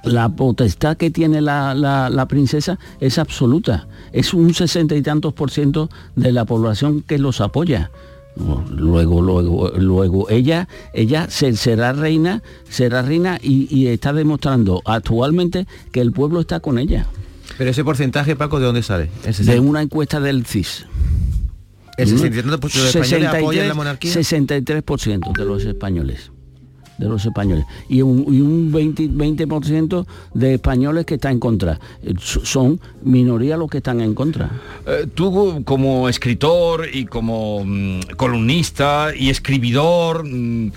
[0.05, 3.87] la- potestad que tiene la- la princesa es absoluta.
[4.13, 7.91] Es un sesenta y tantos por ciento de la población que los apoya.
[8.37, 15.67] Luego, luego, luego, ella, ella se- será reina, será reina y, y está demostrando actualmente
[15.93, 17.07] que el pueblo está con ella.
[17.59, 19.11] Pero ese porcentaje, Paco, ¿de dónde sale?
[19.41, 20.87] De una encuesta del CIS.
[21.97, 24.13] El 63% de los españoles apoyan la 63, monarquía.
[24.13, 26.31] 63% de los españoles.
[26.99, 27.65] De los españoles.
[27.89, 31.81] Y un, y un 20%, 20 de españoles que está en contra.
[32.03, 34.51] Eh, so- Son minoría los que están en contra.
[34.87, 40.71] Eh, tú como escritor y como mm, columnista y escribidor, mm,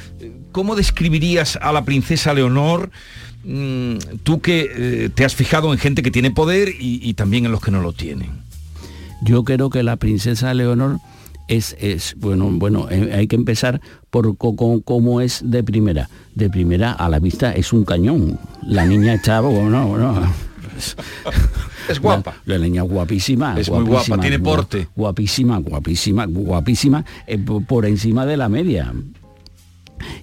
[0.51, 2.89] ¿cómo describirías a la princesa Leonor?
[3.43, 7.45] Mm, tú que eh, te has fijado en gente que tiene poder y, y también
[7.45, 8.29] en los que no lo tienen.
[9.21, 10.97] Yo creo que la princesa Leonor
[11.47, 16.09] es, es bueno, bueno, eh, hay que empezar por cómo es de primera.
[16.35, 18.39] De primera a la vista es un cañón.
[18.63, 20.21] La niña está, bueno, bueno,
[21.89, 22.35] Es guapa.
[22.45, 23.57] La, la niña guapísima.
[23.59, 24.87] Es muy guapa, guapísima, tiene porte.
[24.95, 28.93] Guapísima, guapísima, guapísima, eh, por, encima de la media.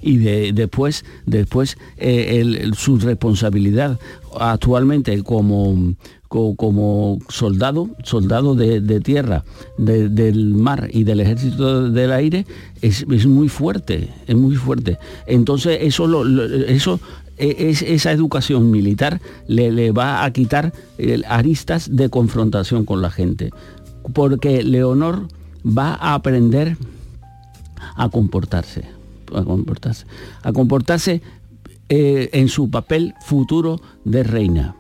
[0.02, 3.98] Y de- después, después eh, el- el- su responsabilidad
[4.38, 6.23] actualmente como, co-
[6.56, 9.44] como soldado, soldado de, tierra,
[9.78, 12.44] de- del mar y del ejército del aire,
[12.82, 14.98] es, es muy fuerte, es muy fuerte.
[15.26, 16.24] Entonces eso, lo-
[16.66, 16.98] eso
[17.38, 23.00] e- es, esa educación militar le, le va a quitar eh, aristas de confrontación con
[23.00, 23.50] la gente.
[24.12, 25.28] Porque Leonor
[25.66, 26.76] va a aprender
[27.96, 28.82] a comportarse,
[29.34, 30.04] a comportarse,
[30.42, 31.22] a comportarse
[31.88, 34.74] eh, en su papel futuro de reina.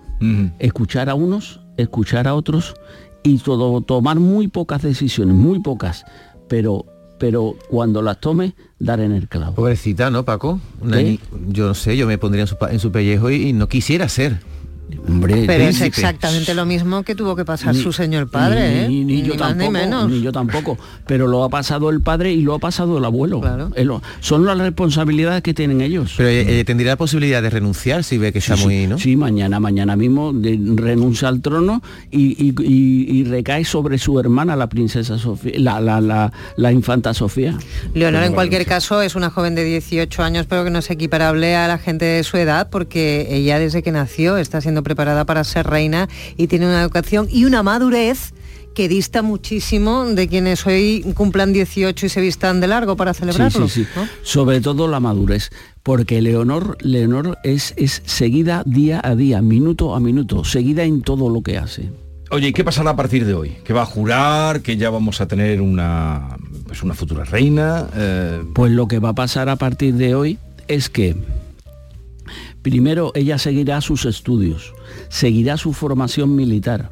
[0.58, 2.74] Escuchar a unos, escuchar a otros
[3.22, 6.04] y todo, tomar muy pocas decisiones, muy pocas,
[6.48, 6.86] pero
[7.18, 9.54] pero cuando las tome, dar en el clavo.
[9.54, 10.60] Pobrecita, ¿no, Paco?
[11.48, 13.68] Yo no sé, yo me pondría en su, pa- en su pellejo y, y no
[13.68, 14.40] quisiera ser.
[15.06, 18.78] Hombre, Pero es exactamente lo mismo que tuvo que pasar Ni- su señor padre, ni,
[18.84, 18.88] ¿eh?
[18.88, 20.10] ni- ni yo tampoco, ni menos.
[20.10, 20.78] ni yo tampoco.
[21.06, 23.40] Pero lo ha pasado el padre y lo ha pasado el abuelo.
[23.76, 26.14] El- son las responsabilidades que tienen ellos.
[26.16, 28.98] Pero ella, ella tendría la posibilidad de renunciar si ve que está Sí, muy, ¿no?
[28.98, 34.18] Sí, mañana, mañana mismo de- renuncia al trono y, y- y- y recae sobre su
[34.18, 37.56] hermana, la princesa Sofía, la, la, la, la infanta Sofía.
[37.94, 41.56] Leonor, en cualquier caso, es una joven de 18 años, pero que no es equiparable
[41.56, 45.44] a la gente de su edad, porque ella desde que nació está siendo preparada para
[45.44, 48.32] ser reina y tiene una educación y una madurez
[48.74, 53.68] que dista muchísimo de quienes hoy cumplan 18 y se vistan de largo para celebrarlo.
[53.68, 54.00] Sí, sí, sí.
[54.00, 54.08] ¿no?
[54.22, 55.50] Sobre todo la madurez,
[55.84, 61.30] porque Leonor, Leonor es, es seguida día a día, minuto a minuto, seguida en todo
[61.30, 61.90] lo que hace.
[62.30, 63.50] Oye, ¿y qué pasará a partir de hoy?
[63.64, 64.60] ¿Que va a jurar?
[64.60, 67.86] ¿Que ya vamos a tener una, pues una futura reina?
[67.94, 71.14] Eh, Pues lo que va a pasar a partir de hoy es que
[72.64, 74.72] primero ella seguirá sus estudios,
[75.08, 76.90] seguirá su formación militar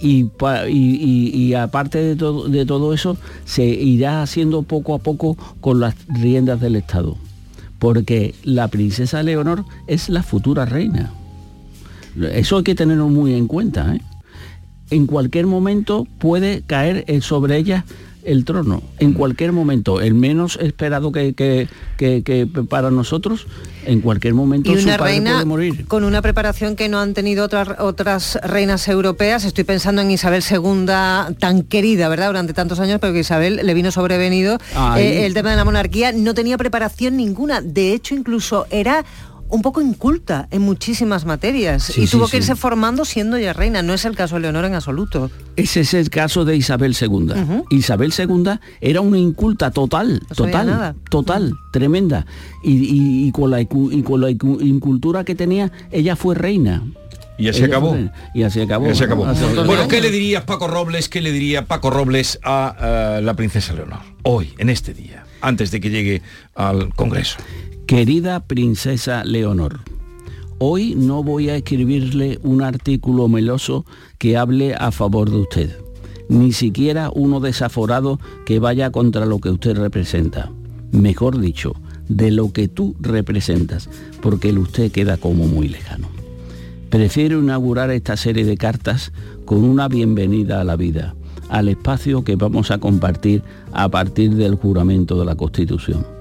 [0.00, 0.26] y,
[0.68, 5.94] y- aparte de todo, de todo eso se irá haciendo poco a poco con las
[6.08, 7.16] riendas del Estado,
[7.78, 11.12] porque la princesa Leonor es la futura reina.
[12.32, 13.94] Eso hay que tenerlo muy en cuenta.
[13.94, 14.00] ¿eh?
[14.90, 17.84] En cualquier momento puede caer eh, sobre ella
[18.26, 23.46] el trono, en cualquier momento, el menos esperado que, que- que- que para nosotros,
[23.86, 25.86] en cualquier momento Y su una padre reina puede morir.
[25.86, 29.44] con una preparación que no han tenido otras, otras reinas europeas.
[29.44, 30.86] Estoy pensando en Isabel II,
[31.38, 32.26] tan querida, ¿verdad?
[32.26, 34.58] Durante tantos años, pero que Isabel le vino sobrevenido
[34.96, 36.12] eh, el tema de la monarquía.
[36.12, 37.60] No tenía preparación ninguna.
[37.60, 39.04] De hecho, incluso era
[39.48, 42.36] un poco inculta en muchísimas materias Sí, y sí, tuvo que sí.
[42.38, 43.82] irse formando siendo ya reina.
[43.82, 45.30] No es el caso de Leonor en absoluto.
[45.56, 47.32] Ese es el caso de Isabel II.
[47.70, 48.44] Isabel II
[48.80, 50.94] era una inculta total, No total, nada.
[51.10, 52.26] total, tremenda.
[52.62, 56.82] Y, y- y con la, icu- y con la incultura que tenía, ella fue reina.
[57.38, 57.94] Y así acabó.
[58.34, 58.86] Y así acabó.
[58.86, 59.26] ya se acabó.
[59.66, 59.88] Bueno.
[59.88, 61.08] ¿qué le dirías Paco Robles?
[61.10, 63.98] ¿Qué le diría Paco Robles a eh, la princesa Leonor?
[64.22, 66.22] Hoy, en este día, antes de que llegue
[66.54, 67.36] al Congreso.
[67.86, 69.78] Querida princesa Leonor,
[70.58, 73.86] hoy no voy a escribirle un artículo meloso
[74.18, 75.78] que hable a favor de usted,
[76.28, 80.50] ni siquiera uno desaforado que vaya contra lo que usted representa.
[80.90, 81.74] Mejor dicho,
[82.08, 83.88] de lo que tú representas,
[84.20, 86.08] porque el usted queda como muy lejano.
[86.90, 89.12] Prefiero inaugurar esta serie de cartas
[89.44, 91.14] con una bienvenida a la vida,
[91.48, 96.15] al espacio que vamos a compartir a partir del juramento de la Constitución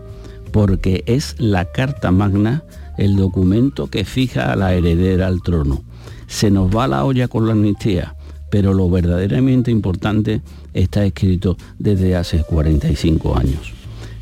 [0.55, 2.63] porque es la Carta Magna
[2.97, 5.83] el documento que fija a la heredera al trono.
[6.27, 8.15] Se nos va la olla con la amnistía,
[8.49, 10.41] pero lo verdaderamente importante
[10.73, 13.73] está escrito desde hace 45 años.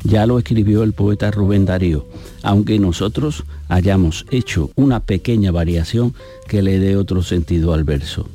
[0.02, 2.04] Ya lo escribió el poeta Rubén Darío,
[2.42, 6.14] aunque nosotros hayamos hecho una pequeña variación
[6.48, 8.26] que le dé otro sentido al verso.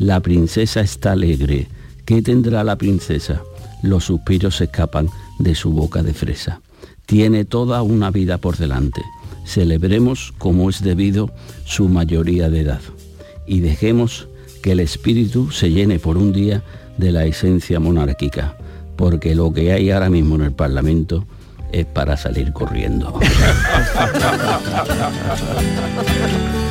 [0.00, 1.68] La princesa está alegre.
[2.06, 3.40] ¿Qué tendrá la princesa?
[3.84, 6.60] Los suspiros se escapan de su boca de fresa.
[7.06, 9.02] Tiene toda una vida por delante.
[9.44, 11.30] Celebremos como es debido
[11.64, 12.80] su mayoría de edad.
[13.46, 14.28] Y dejemos
[14.62, 16.64] que el espíritu se llene por un día
[16.98, 18.56] de la esencia monárquica,
[18.96, 21.24] porque lo que hay ahora mismo en el Parlamento
[21.70, 23.20] es para salir corriendo.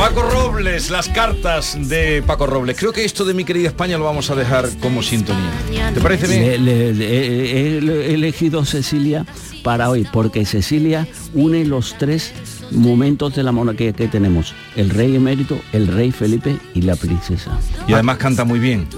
[0.00, 2.78] Paco Robles, las cartas de Paco Robles.
[2.78, 5.50] Creo que esto de mi querida España lo vamos a dejar como sintonía.
[5.92, 6.64] ¿Te parece bien?
[6.64, 9.26] Le- le- le- he, elegido Cecilia
[9.62, 12.32] para hoy, porque Cecilia une los tres
[12.70, 14.54] momentos de la monarquía que tenemos.
[14.74, 17.58] El rey emérito, el rey Felipe y la princesa.
[17.86, 18.88] Y además canta muy bien.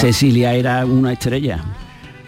[0.00, 1.62] Cecilia era una estrella.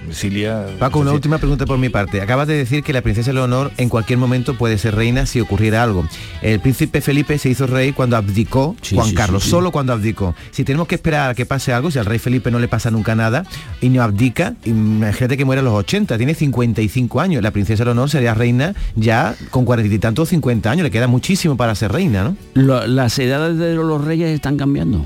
[0.08, 0.66] Cecilia...
[0.78, 2.20] Paco, una última pregunta por mi parte.
[2.20, 5.82] Acabas de decir que la princesa Leonor en cualquier momento puede ser reina si ocurriera
[5.82, 6.06] algo.
[6.42, 9.50] El príncipe Felipe se hizo rey cuando abdicó Sí, Juan sí, Carlos, sí, sí.
[9.50, 10.34] solo cuando abdicó.
[10.50, 12.90] Si tenemos que esperar a que pase algo, si al rey Felipe no le pasa
[12.90, 13.44] nunca nada
[13.80, 17.42] y no abdica, imagínate que muere a los 80, tiene 55 años.
[17.42, 20.84] La princesa Leonor sería reina ya con cuarenta y tantos, 50 años.
[20.84, 22.36] Le queda muchísimo para ser reina, ¿no?
[22.54, 25.04] Lo- las edades de los reyes están cambiando.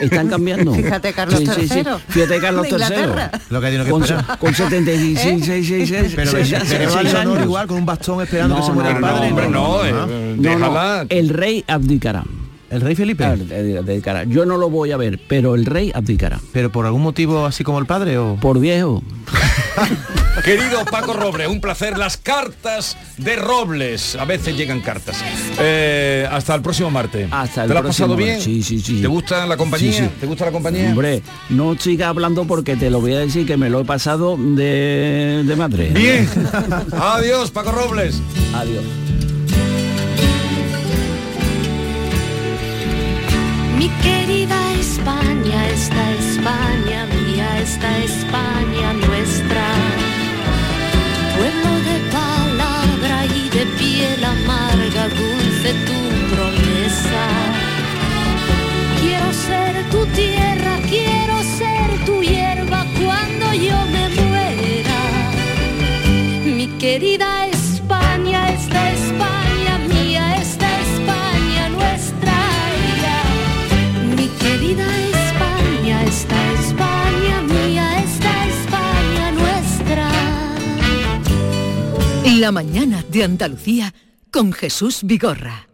[0.00, 0.74] Están cambiando.
[0.74, 1.78] Fíjate, Carlos Sí, sí, sí.
[1.78, 1.84] III.
[2.08, 2.72] Fíjate, Carlos III.
[2.72, 3.30] Inglaterra.
[3.50, 4.23] Lo que tiene que Con, esperar.
[4.38, 5.40] Con 76, ¿Eh?
[5.42, 9.30] 6, 6, 6, Pero, igual con un bastón esperando que se muera el no, padre.
[9.50, 10.06] No, no,
[10.36, 11.06] déjala.
[11.08, 12.24] el rey abdicará.
[12.74, 13.24] El rey Felipe.
[13.24, 14.24] Abdicará.
[14.24, 16.40] Yo no lo voy a ver, pero el rey abdicará.
[16.52, 19.00] Pero por algún motivo así como el padre o por viejo.
[20.44, 21.96] Querido Paco Robles, un placer.
[21.96, 24.16] Las cartas de Robles.
[24.16, 25.18] A veces llegan cartas.
[25.60, 27.28] Eh, hasta el próximo martes.
[27.30, 28.40] Hasta el ¿Te lo has próximo pasado bien?
[28.40, 29.00] Sí, sí, sí.
[29.00, 29.92] ¿Te gusta la compañía?
[29.92, 30.10] Sí, sí.
[30.18, 30.88] ¿Te gusta la compañía?
[30.88, 34.36] Hombre, no siga hablando porque te lo voy a decir que me lo he pasado
[34.36, 35.90] de, de madre.
[35.90, 36.28] Bien.
[36.92, 38.20] Adiós, Paco Robles.
[38.52, 38.82] Adiós.
[43.78, 49.66] Mi querida España, esta España mía, esta España nuestra.
[51.36, 55.98] Pueblo de palabra y de piel amarga, dulce tu
[56.34, 57.24] promesa.
[59.00, 65.00] Quiero ser tu tierra, quiero ser tu hierba cuando yo me muera.
[66.44, 67.33] Mi querida
[82.44, 83.94] La mañana de Andalucía
[84.30, 85.66] con Jesús Vigorra.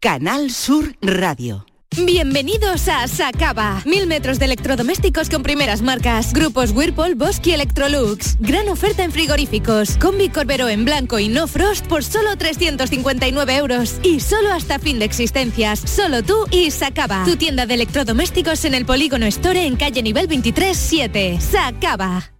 [0.00, 1.69] Canal Sur Radio.
[1.96, 3.82] Bienvenidos a Sacaba.
[3.84, 6.32] Mil metros de electrodomésticos con primeras marcas.
[6.32, 8.36] Grupos Whirlpool, Bosch y Electrolux.
[8.38, 9.96] Gran oferta en frigoríficos.
[9.96, 13.98] Combi Corbero en blanco y no frost por solo 359 euros.
[14.04, 15.80] Y solo hasta fin de existencias.
[15.80, 17.24] Solo tú y Sacaba.
[17.24, 21.38] Tu tienda de electrodomésticos en el Polígono Store en calle nivel 23 7.
[21.40, 22.39] Sacaba.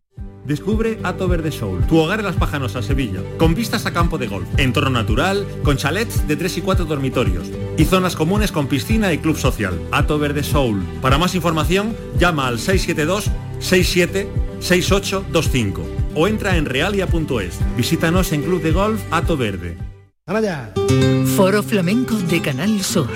[0.51, 4.27] Descubre Ato Verde Soul, tu hogar en Las Pajanosas, Sevilla, con vistas a campo de
[4.27, 7.47] golf, entorno natural, con chalets de 3 y 4 dormitorios
[7.79, 9.81] y zonas comunes con piscina y club social.
[9.93, 10.83] Ato Verde Soul.
[11.01, 13.31] Para más información, llama al 672
[13.61, 14.29] 67
[14.59, 15.83] 6825
[16.17, 17.61] o entra en realia.es.
[17.77, 19.77] Visítanos en Club de Golf Ato Verde.
[21.37, 23.09] Foro Flamenco de Canal Sur.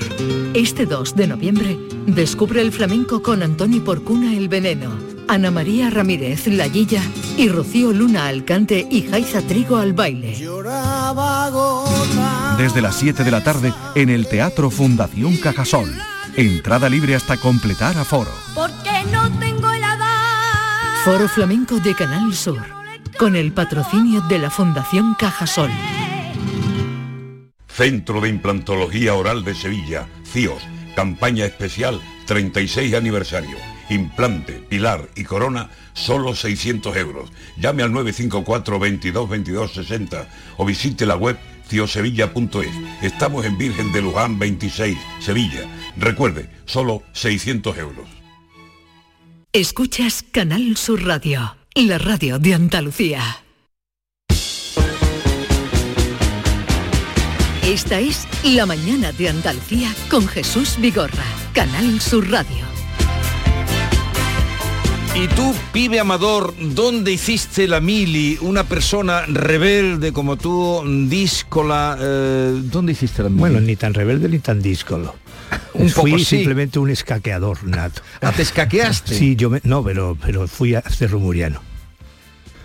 [0.54, 6.46] Este 2 de noviembre, descubre el flamenco con Antoni Porcuna El Veneno, Ana María Ramírez
[6.46, 7.02] La Guilla
[7.36, 10.36] y Rocío Luna al cante y Jaiza Trigo al baile.
[12.58, 15.90] Desde las 7 de la tarde en el Teatro Fundación Cajasol.
[16.36, 18.30] Entrada libre hasta completar aforo.
[18.54, 19.84] Porque no tengo el
[21.04, 22.62] Foro Flamenco de Canal Sur,
[23.18, 25.70] con el patrocinio de la Fundación Cajasol.
[27.68, 30.62] Centro de Implantología Oral de Sevilla, CIOS,
[30.96, 33.73] campaña especial 36 aniversario.
[33.90, 37.30] Implante, pilar y corona, solo 600 euros.
[37.56, 43.02] Llame al 954 22 22 60 o visite la web ciosevilla.es.
[43.02, 45.62] Estamos en Virgen de Luján 26, Sevilla.
[45.96, 48.08] Recuerde, solo 600 euros.
[49.52, 53.44] Escuchas Canal Sur Radio, la radio de Andalucía.
[57.62, 61.24] Esta es La mañana de Andalucía con Jesús Vigorra,
[61.54, 62.73] Canal Sur Radio.
[65.14, 68.36] Y tú, pibe amador, ¿dónde hiciste la mili?
[68.40, 73.40] Una persona rebelde como tú, díscola, eh, ¿dónde hiciste la mili?
[73.40, 75.14] Bueno, ni tan rebelde ni tan díscolo.
[75.74, 76.36] Un fui poco sí.
[76.36, 78.02] simplemente un escaqueador nato.
[78.20, 79.14] Ah, ¿te escaqueaste?
[79.16, 81.60] Sí, yo me, no, pero, pero fui a Cerro Muriano.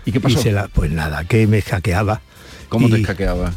[0.04, 0.40] ¿Y qué pasó?
[0.40, 2.20] Hice la- pues nada, que me escaqueaba.
[2.68, 3.52] ¿Cómo te escaqueaba?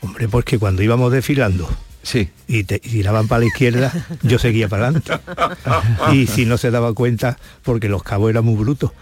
[0.00, 1.68] Hombre, porque cuando íbamos desfilando
[2.04, 2.28] sí.
[2.46, 3.92] y, te, y tiraban para la izquierda,
[4.22, 5.12] yo seguía para adelante.
[6.12, 8.92] y si no se daba cuenta, porque los cabos eran muy brutos,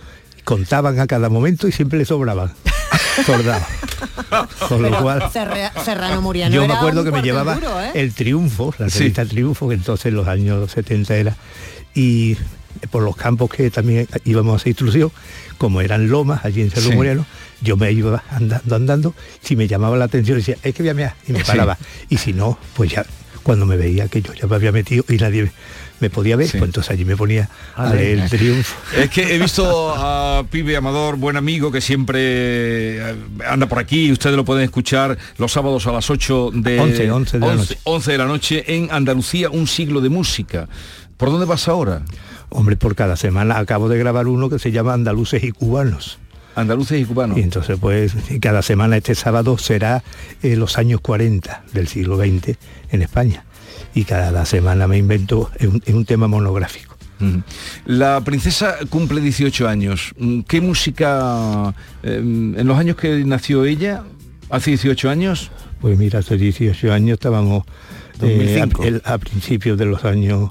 [0.44, 2.52] contaban a cada momento y siempre le sobraban.
[3.26, 3.66] Soldados.
[4.68, 7.90] Con lo cual, Serrano Muriano yo me acuerdo que me llevaba duro, ¿eh?
[7.94, 9.00] el Triunfo, la Sí.
[9.00, 11.36] revista Triunfo, que entonces en los años 70 era,
[11.94, 12.36] y
[12.90, 15.10] por los campos que también íbamos a hacer instrucción,
[15.58, 16.94] como eran lomas allí en Cerro Sí.
[16.96, 17.26] Moreno,
[17.60, 20.94] yo me iba andando, andando, si me llamaba la atención decía, es que voy a
[20.94, 21.44] mear", y me Sí.
[21.46, 21.78] paraba.
[22.08, 23.06] Y si no, pues ya,
[23.42, 25.50] cuando me veía que yo ya me había metido y nadie
[26.00, 28.74] me- podía ver, pues entonces allí me ponía a el Triunfo.
[28.96, 32.18] Es que he visto a Pibe Amador, buen amigo, que siempre
[32.98, 33.14] eh,
[33.48, 34.10] anda por aquí.
[34.10, 37.78] Ustedes lo pueden escuchar los sábados a las 8 de 11, 11 de la noche.
[37.84, 40.68] 11 de la noche en Andalucía, un siglo de música.
[41.16, 42.02] ¿Por dónde vas ahora?
[42.52, 46.18] Hombre, por cada semana acabo de grabar uno que se llama Andaluces y Cubanos.
[46.54, 47.38] Andaluces y cubanos.
[47.38, 50.02] Y entonces, pues, cada semana este sábado será
[50.42, 52.58] eh, los años 40 del siglo XX
[52.90, 53.46] en España.
[53.94, 56.92] Y cada semana me invento un, un tema monográfico.
[57.86, 60.12] La princesa cumple 18 años.
[60.18, 61.72] Mm, ¿Qué música,
[62.02, 64.02] eh, en los años que nació ella,
[64.50, 65.50] hace 18 años?
[65.80, 67.64] Pues mira, hace 18 años estábamos
[68.20, 68.36] eh,
[68.66, 68.82] 2005.
[68.82, 70.50] a, el- a principios de los años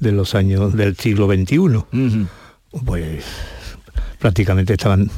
[0.00, 2.26] de los años del siglo XXI.
[2.84, 3.24] Pues
[4.18, 5.10] prácticamente estaban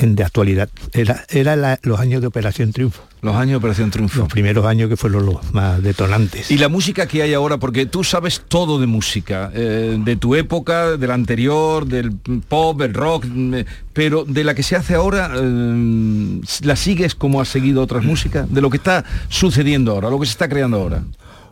[0.00, 0.68] de actualidad.
[0.92, 3.02] Era, era la- los años de Operación Triunfo.
[3.22, 4.20] Los años de Operación Triunfo.
[4.20, 6.50] Los primeros años que fueron los más detonantes.
[6.50, 10.34] Y la música que hay ahora, porque tú sabes todo de música, eh, de tu
[10.34, 12.12] época, de la anterior, del
[12.48, 17.40] pop, el rock, eh, pero de la que se hace ahora, eh, ¿la sigues como
[17.40, 18.52] has seguido otras músicas?
[18.52, 21.02] De lo que está sucediendo ahora, lo que se está creando ahora.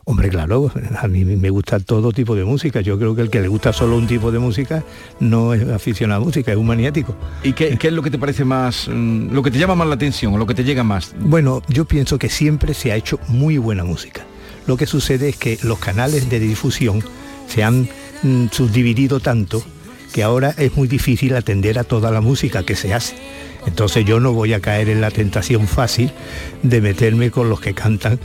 [0.09, 2.79] Hombre, claro, a mí me gusta todo tipo de música.
[2.79, 4.85] Yo creo que el que le gusta solo un tipo de música
[5.19, 7.13] no es aficionado a música, es un maniático.
[7.43, 9.85] ¿Y qué, qué es lo que te parece más, mm, lo que te llama más
[9.89, 11.13] la atención o lo que te llega más?
[11.19, 14.25] Bueno, yo pienso que siempre se ha hecho muy buena música.
[14.65, 17.03] Lo que sucede es que los canales de difusión
[17.49, 17.89] se han
[18.23, 19.61] mm, subdividido tanto
[20.13, 23.17] que ahora es muy difícil atender a toda la música que se hace.
[23.65, 26.11] Entonces yo no voy a caer en la tentación fácil
[26.63, 28.17] de meterme con los que cantan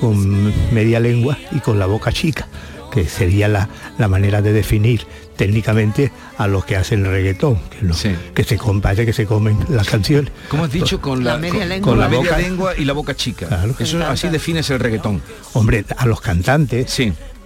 [0.00, 2.48] con media lengua y con la boca chica,
[2.92, 7.94] que sería la, la manera de definir técnicamente a los que hacen reggaetón, que, no-
[8.34, 10.30] que se compare, que se comen las canciones.
[10.48, 11.00] ¿Cómo has dicho?
[11.00, 11.90] Con la, La media con- lengua.
[11.92, 13.46] con la Con la media boca- lengua y la boca chica.
[13.48, 13.74] Claro.
[13.78, 15.22] Eso así defines el reggaetón.
[15.54, 16.94] Hombre, a los cantantes,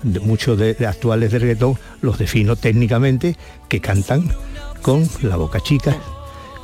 [0.03, 3.37] de muchos de, de actuales de reggaetón, los defino técnicamente
[3.69, 4.29] que cantan
[4.83, 5.97] con la boca chica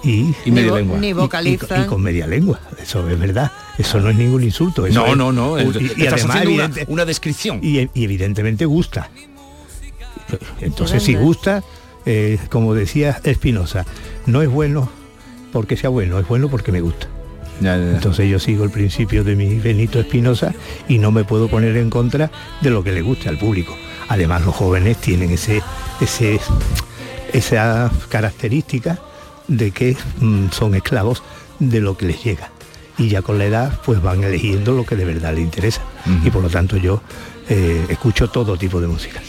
[0.05, 0.99] y, Y media lengua.
[0.99, 1.83] ni Y- y- vocalizan.
[1.83, 2.61] Y, con media lengua.
[2.83, 3.51] Eso es verdad.
[3.79, 4.87] Eso no es ningún insulto.
[4.87, 7.61] eso No, es- no, no, y- es- y, estás además, haciendo una- evidente- una descripción.
[7.63, 9.11] Y, y evidentemente gusta.
[10.61, 11.63] Entonces, si gusta,
[12.07, 13.85] eh, como decía Espinosa,
[14.27, 14.89] no es bueno
[15.53, 17.09] porque sea bueno, es bueno porque me gusta.
[17.63, 20.55] Entonces yo sigo el principio de mi Benito Espinosa
[20.89, 22.31] y no me puedo poner en contra
[22.63, 23.77] de lo que le guste al público.
[24.09, 25.61] Además los jóvenes tienen ese,
[26.01, 26.41] ese,
[27.35, 28.99] esa característica
[29.51, 31.23] de que mm, son esclavos
[31.59, 32.51] de lo que les llega.
[32.97, 35.83] Y ya con la edad pues van eligiendo lo que de verdad les interesa.
[36.25, 37.03] Y por lo tanto yo
[37.49, 39.21] eh, escucho todo tipo de música.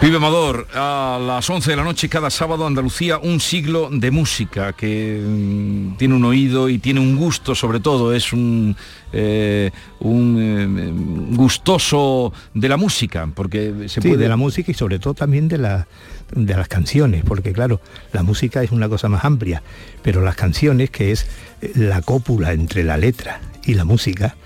[0.00, 4.72] Pibe Amador, a las 11 de la noche cada sábado Andalucía, un siglo de música
[4.72, 8.76] que mm, tiene un oído y tiene un gusto sobre todo, es un,
[9.12, 14.22] eh, un eh, gustoso de la música, porque se Sí, puede...
[14.22, 15.88] de la música y sobre todo también de, la,
[16.32, 17.80] de las canciones, porque claro,
[18.12, 19.64] la música es una cosa más amplia,
[20.02, 21.26] pero las canciones, que es
[21.60, 24.36] eh, la cópula entre la letra y la música,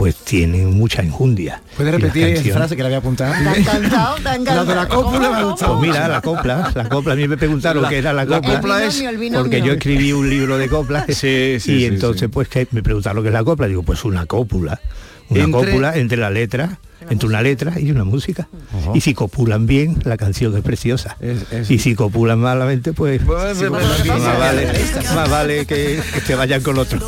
[0.00, 1.60] pues tienen mucha enjundia.
[1.76, 3.34] ¿Puede Y las repetir esa frase que le había apuntado?
[3.34, 4.64] Te ha encantado, te ha encantado.
[4.64, 5.78] La de la cópula me ha gustado.
[5.78, 8.36] Pues mira, la copla, la copla, a mí me preguntaron La- qué era la la
[8.38, 8.54] copla.
[8.60, 9.02] copla es-.
[9.34, 12.82] Porque yo escribí un libro de coplas Sí, sí, y sí, entonces pues que me
[12.82, 14.80] preguntaron qué es la copla, digo, pues una cópula.
[15.28, 16.78] Una Entre- cópula entre la letra,
[17.08, 18.48] entre una letra y una música.
[18.94, 21.16] Y si copulan bien, la canción es preciosa.
[21.68, 24.68] Y si copulan malamente, pues, sí, más, vale,
[25.14, 26.98] más vale que, que se vayan con otro.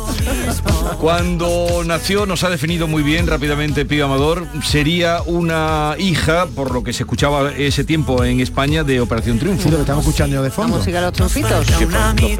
[0.99, 6.83] Cuando nació, nos ha definido muy bien rápidamente Pío Amador, sería una hija, por lo
[6.83, 9.63] que se escuchaba ese tiempo en España, de Operación Triunfo.
[9.63, 10.77] Sí, lo que estamos escuchando de La fondo.
[10.77, 11.67] música de los trompitos.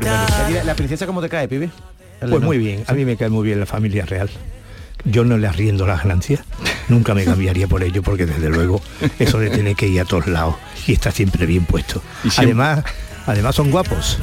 [0.01, 1.69] La, la princesa cómo te cae, pibe?
[2.19, 4.29] Pues muy bien, a mí me cae muy bien la familia real.
[5.05, 6.41] Yo no le arriendo las ganancias,
[6.87, 8.81] nunca me cambiaría por ello, porque desde luego
[9.19, 10.55] eso de tener que ir a todos lados
[10.87, 12.01] y está siempre bien puesto.
[12.23, 12.83] Y siempre- Además,
[13.25, 14.19] además son guapos.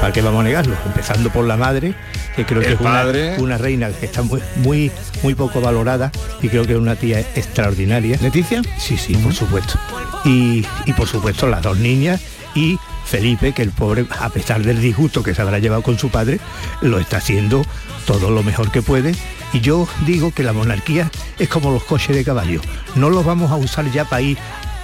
[0.00, 0.76] ¿Para qué vamos a negarlo?
[0.86, 1.94] Empezando por la madre,
[2.36, 3.36] que creo El que es una, padre.
[3.38, 4.90] una reina que está muy, muy,
[5.22, 6.10] muy poco valorada
[6.40, 8.18] y creo que es una tía extraordinaria.
[8.20, 8.62] ¿Leticia?
[8.78, 9.78] Sí, sí, por supuesto.
[10.24, 12.20] Y, y por supuesto las dos niñas
[12.54, 12.78] y
[13.12, 16.40] Felipe, que el pobre, a pesar del disgusto que se habrá llevado con su padre,
[16.80, 17.62] lo está haciendo
[18.06, 19.14] todo lo mejor que puede.
[19.52, 22.62] Y yo digo que la monarquía es como los coches de caballo.
[22.94, 24.38] No los vamos a usar ya para ir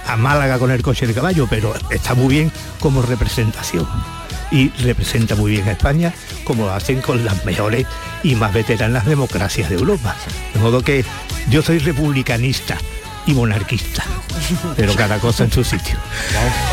[0.05, 3.87] a Málaga con el coche de caballo, pero está muy bien como representación.
[4.51, 6.13] Y representa muy bien a España
[6.43, 7.87] como lo hacen con las mejores
[8.21, 10.15] y más veteranas democracias de Europa.
[10.53, 11.03] De modo que
[11.49, 12.77] yo soy republicanista
[13.25, 14.03] y monarquista,
[14.75, 15.97] pero cada cosa en su sitio.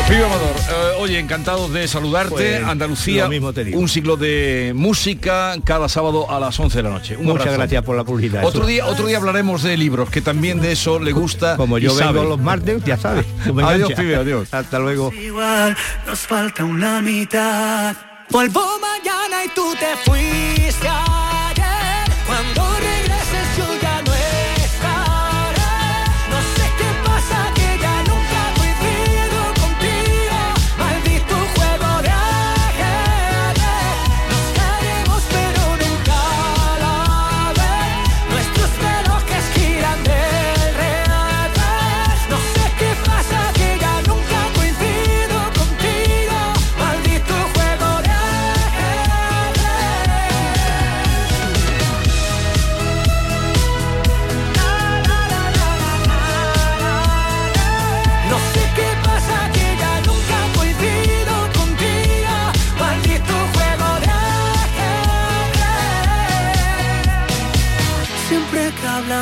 [0.09, 2.31] Pío Amador, eh, oye, encantados de saludarte.
[2.33, 3.79] Pues, Andalucía, lo mismo te digo.
[3.79, 7.17] un siglo de música cada sábado a las 11 de la noche.
[7.17, 7.57] Un Muchas abrazo.
[7.59, 8.43] gracias por la publicidad.
[8.45, 11.57] Otro Eso- día, otro día hablaremos de libros, que también de eso le gusta.
[11.57, 12.23] Como yo vengo sabe.
[12.29, 13.25] los martes, ya sabes.
[13.63, 14.53] Adiós, adiós.
[14.53, 15.11] Hasta luego.
[15.13, 15.75] Igual
[16.07, 17.95] nos falta una mitad.
[18.29, 20.87] Vuelvo mañana y tú te fuiste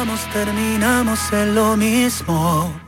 [0.05, 2.84] hablamos terminamos en lo mismo.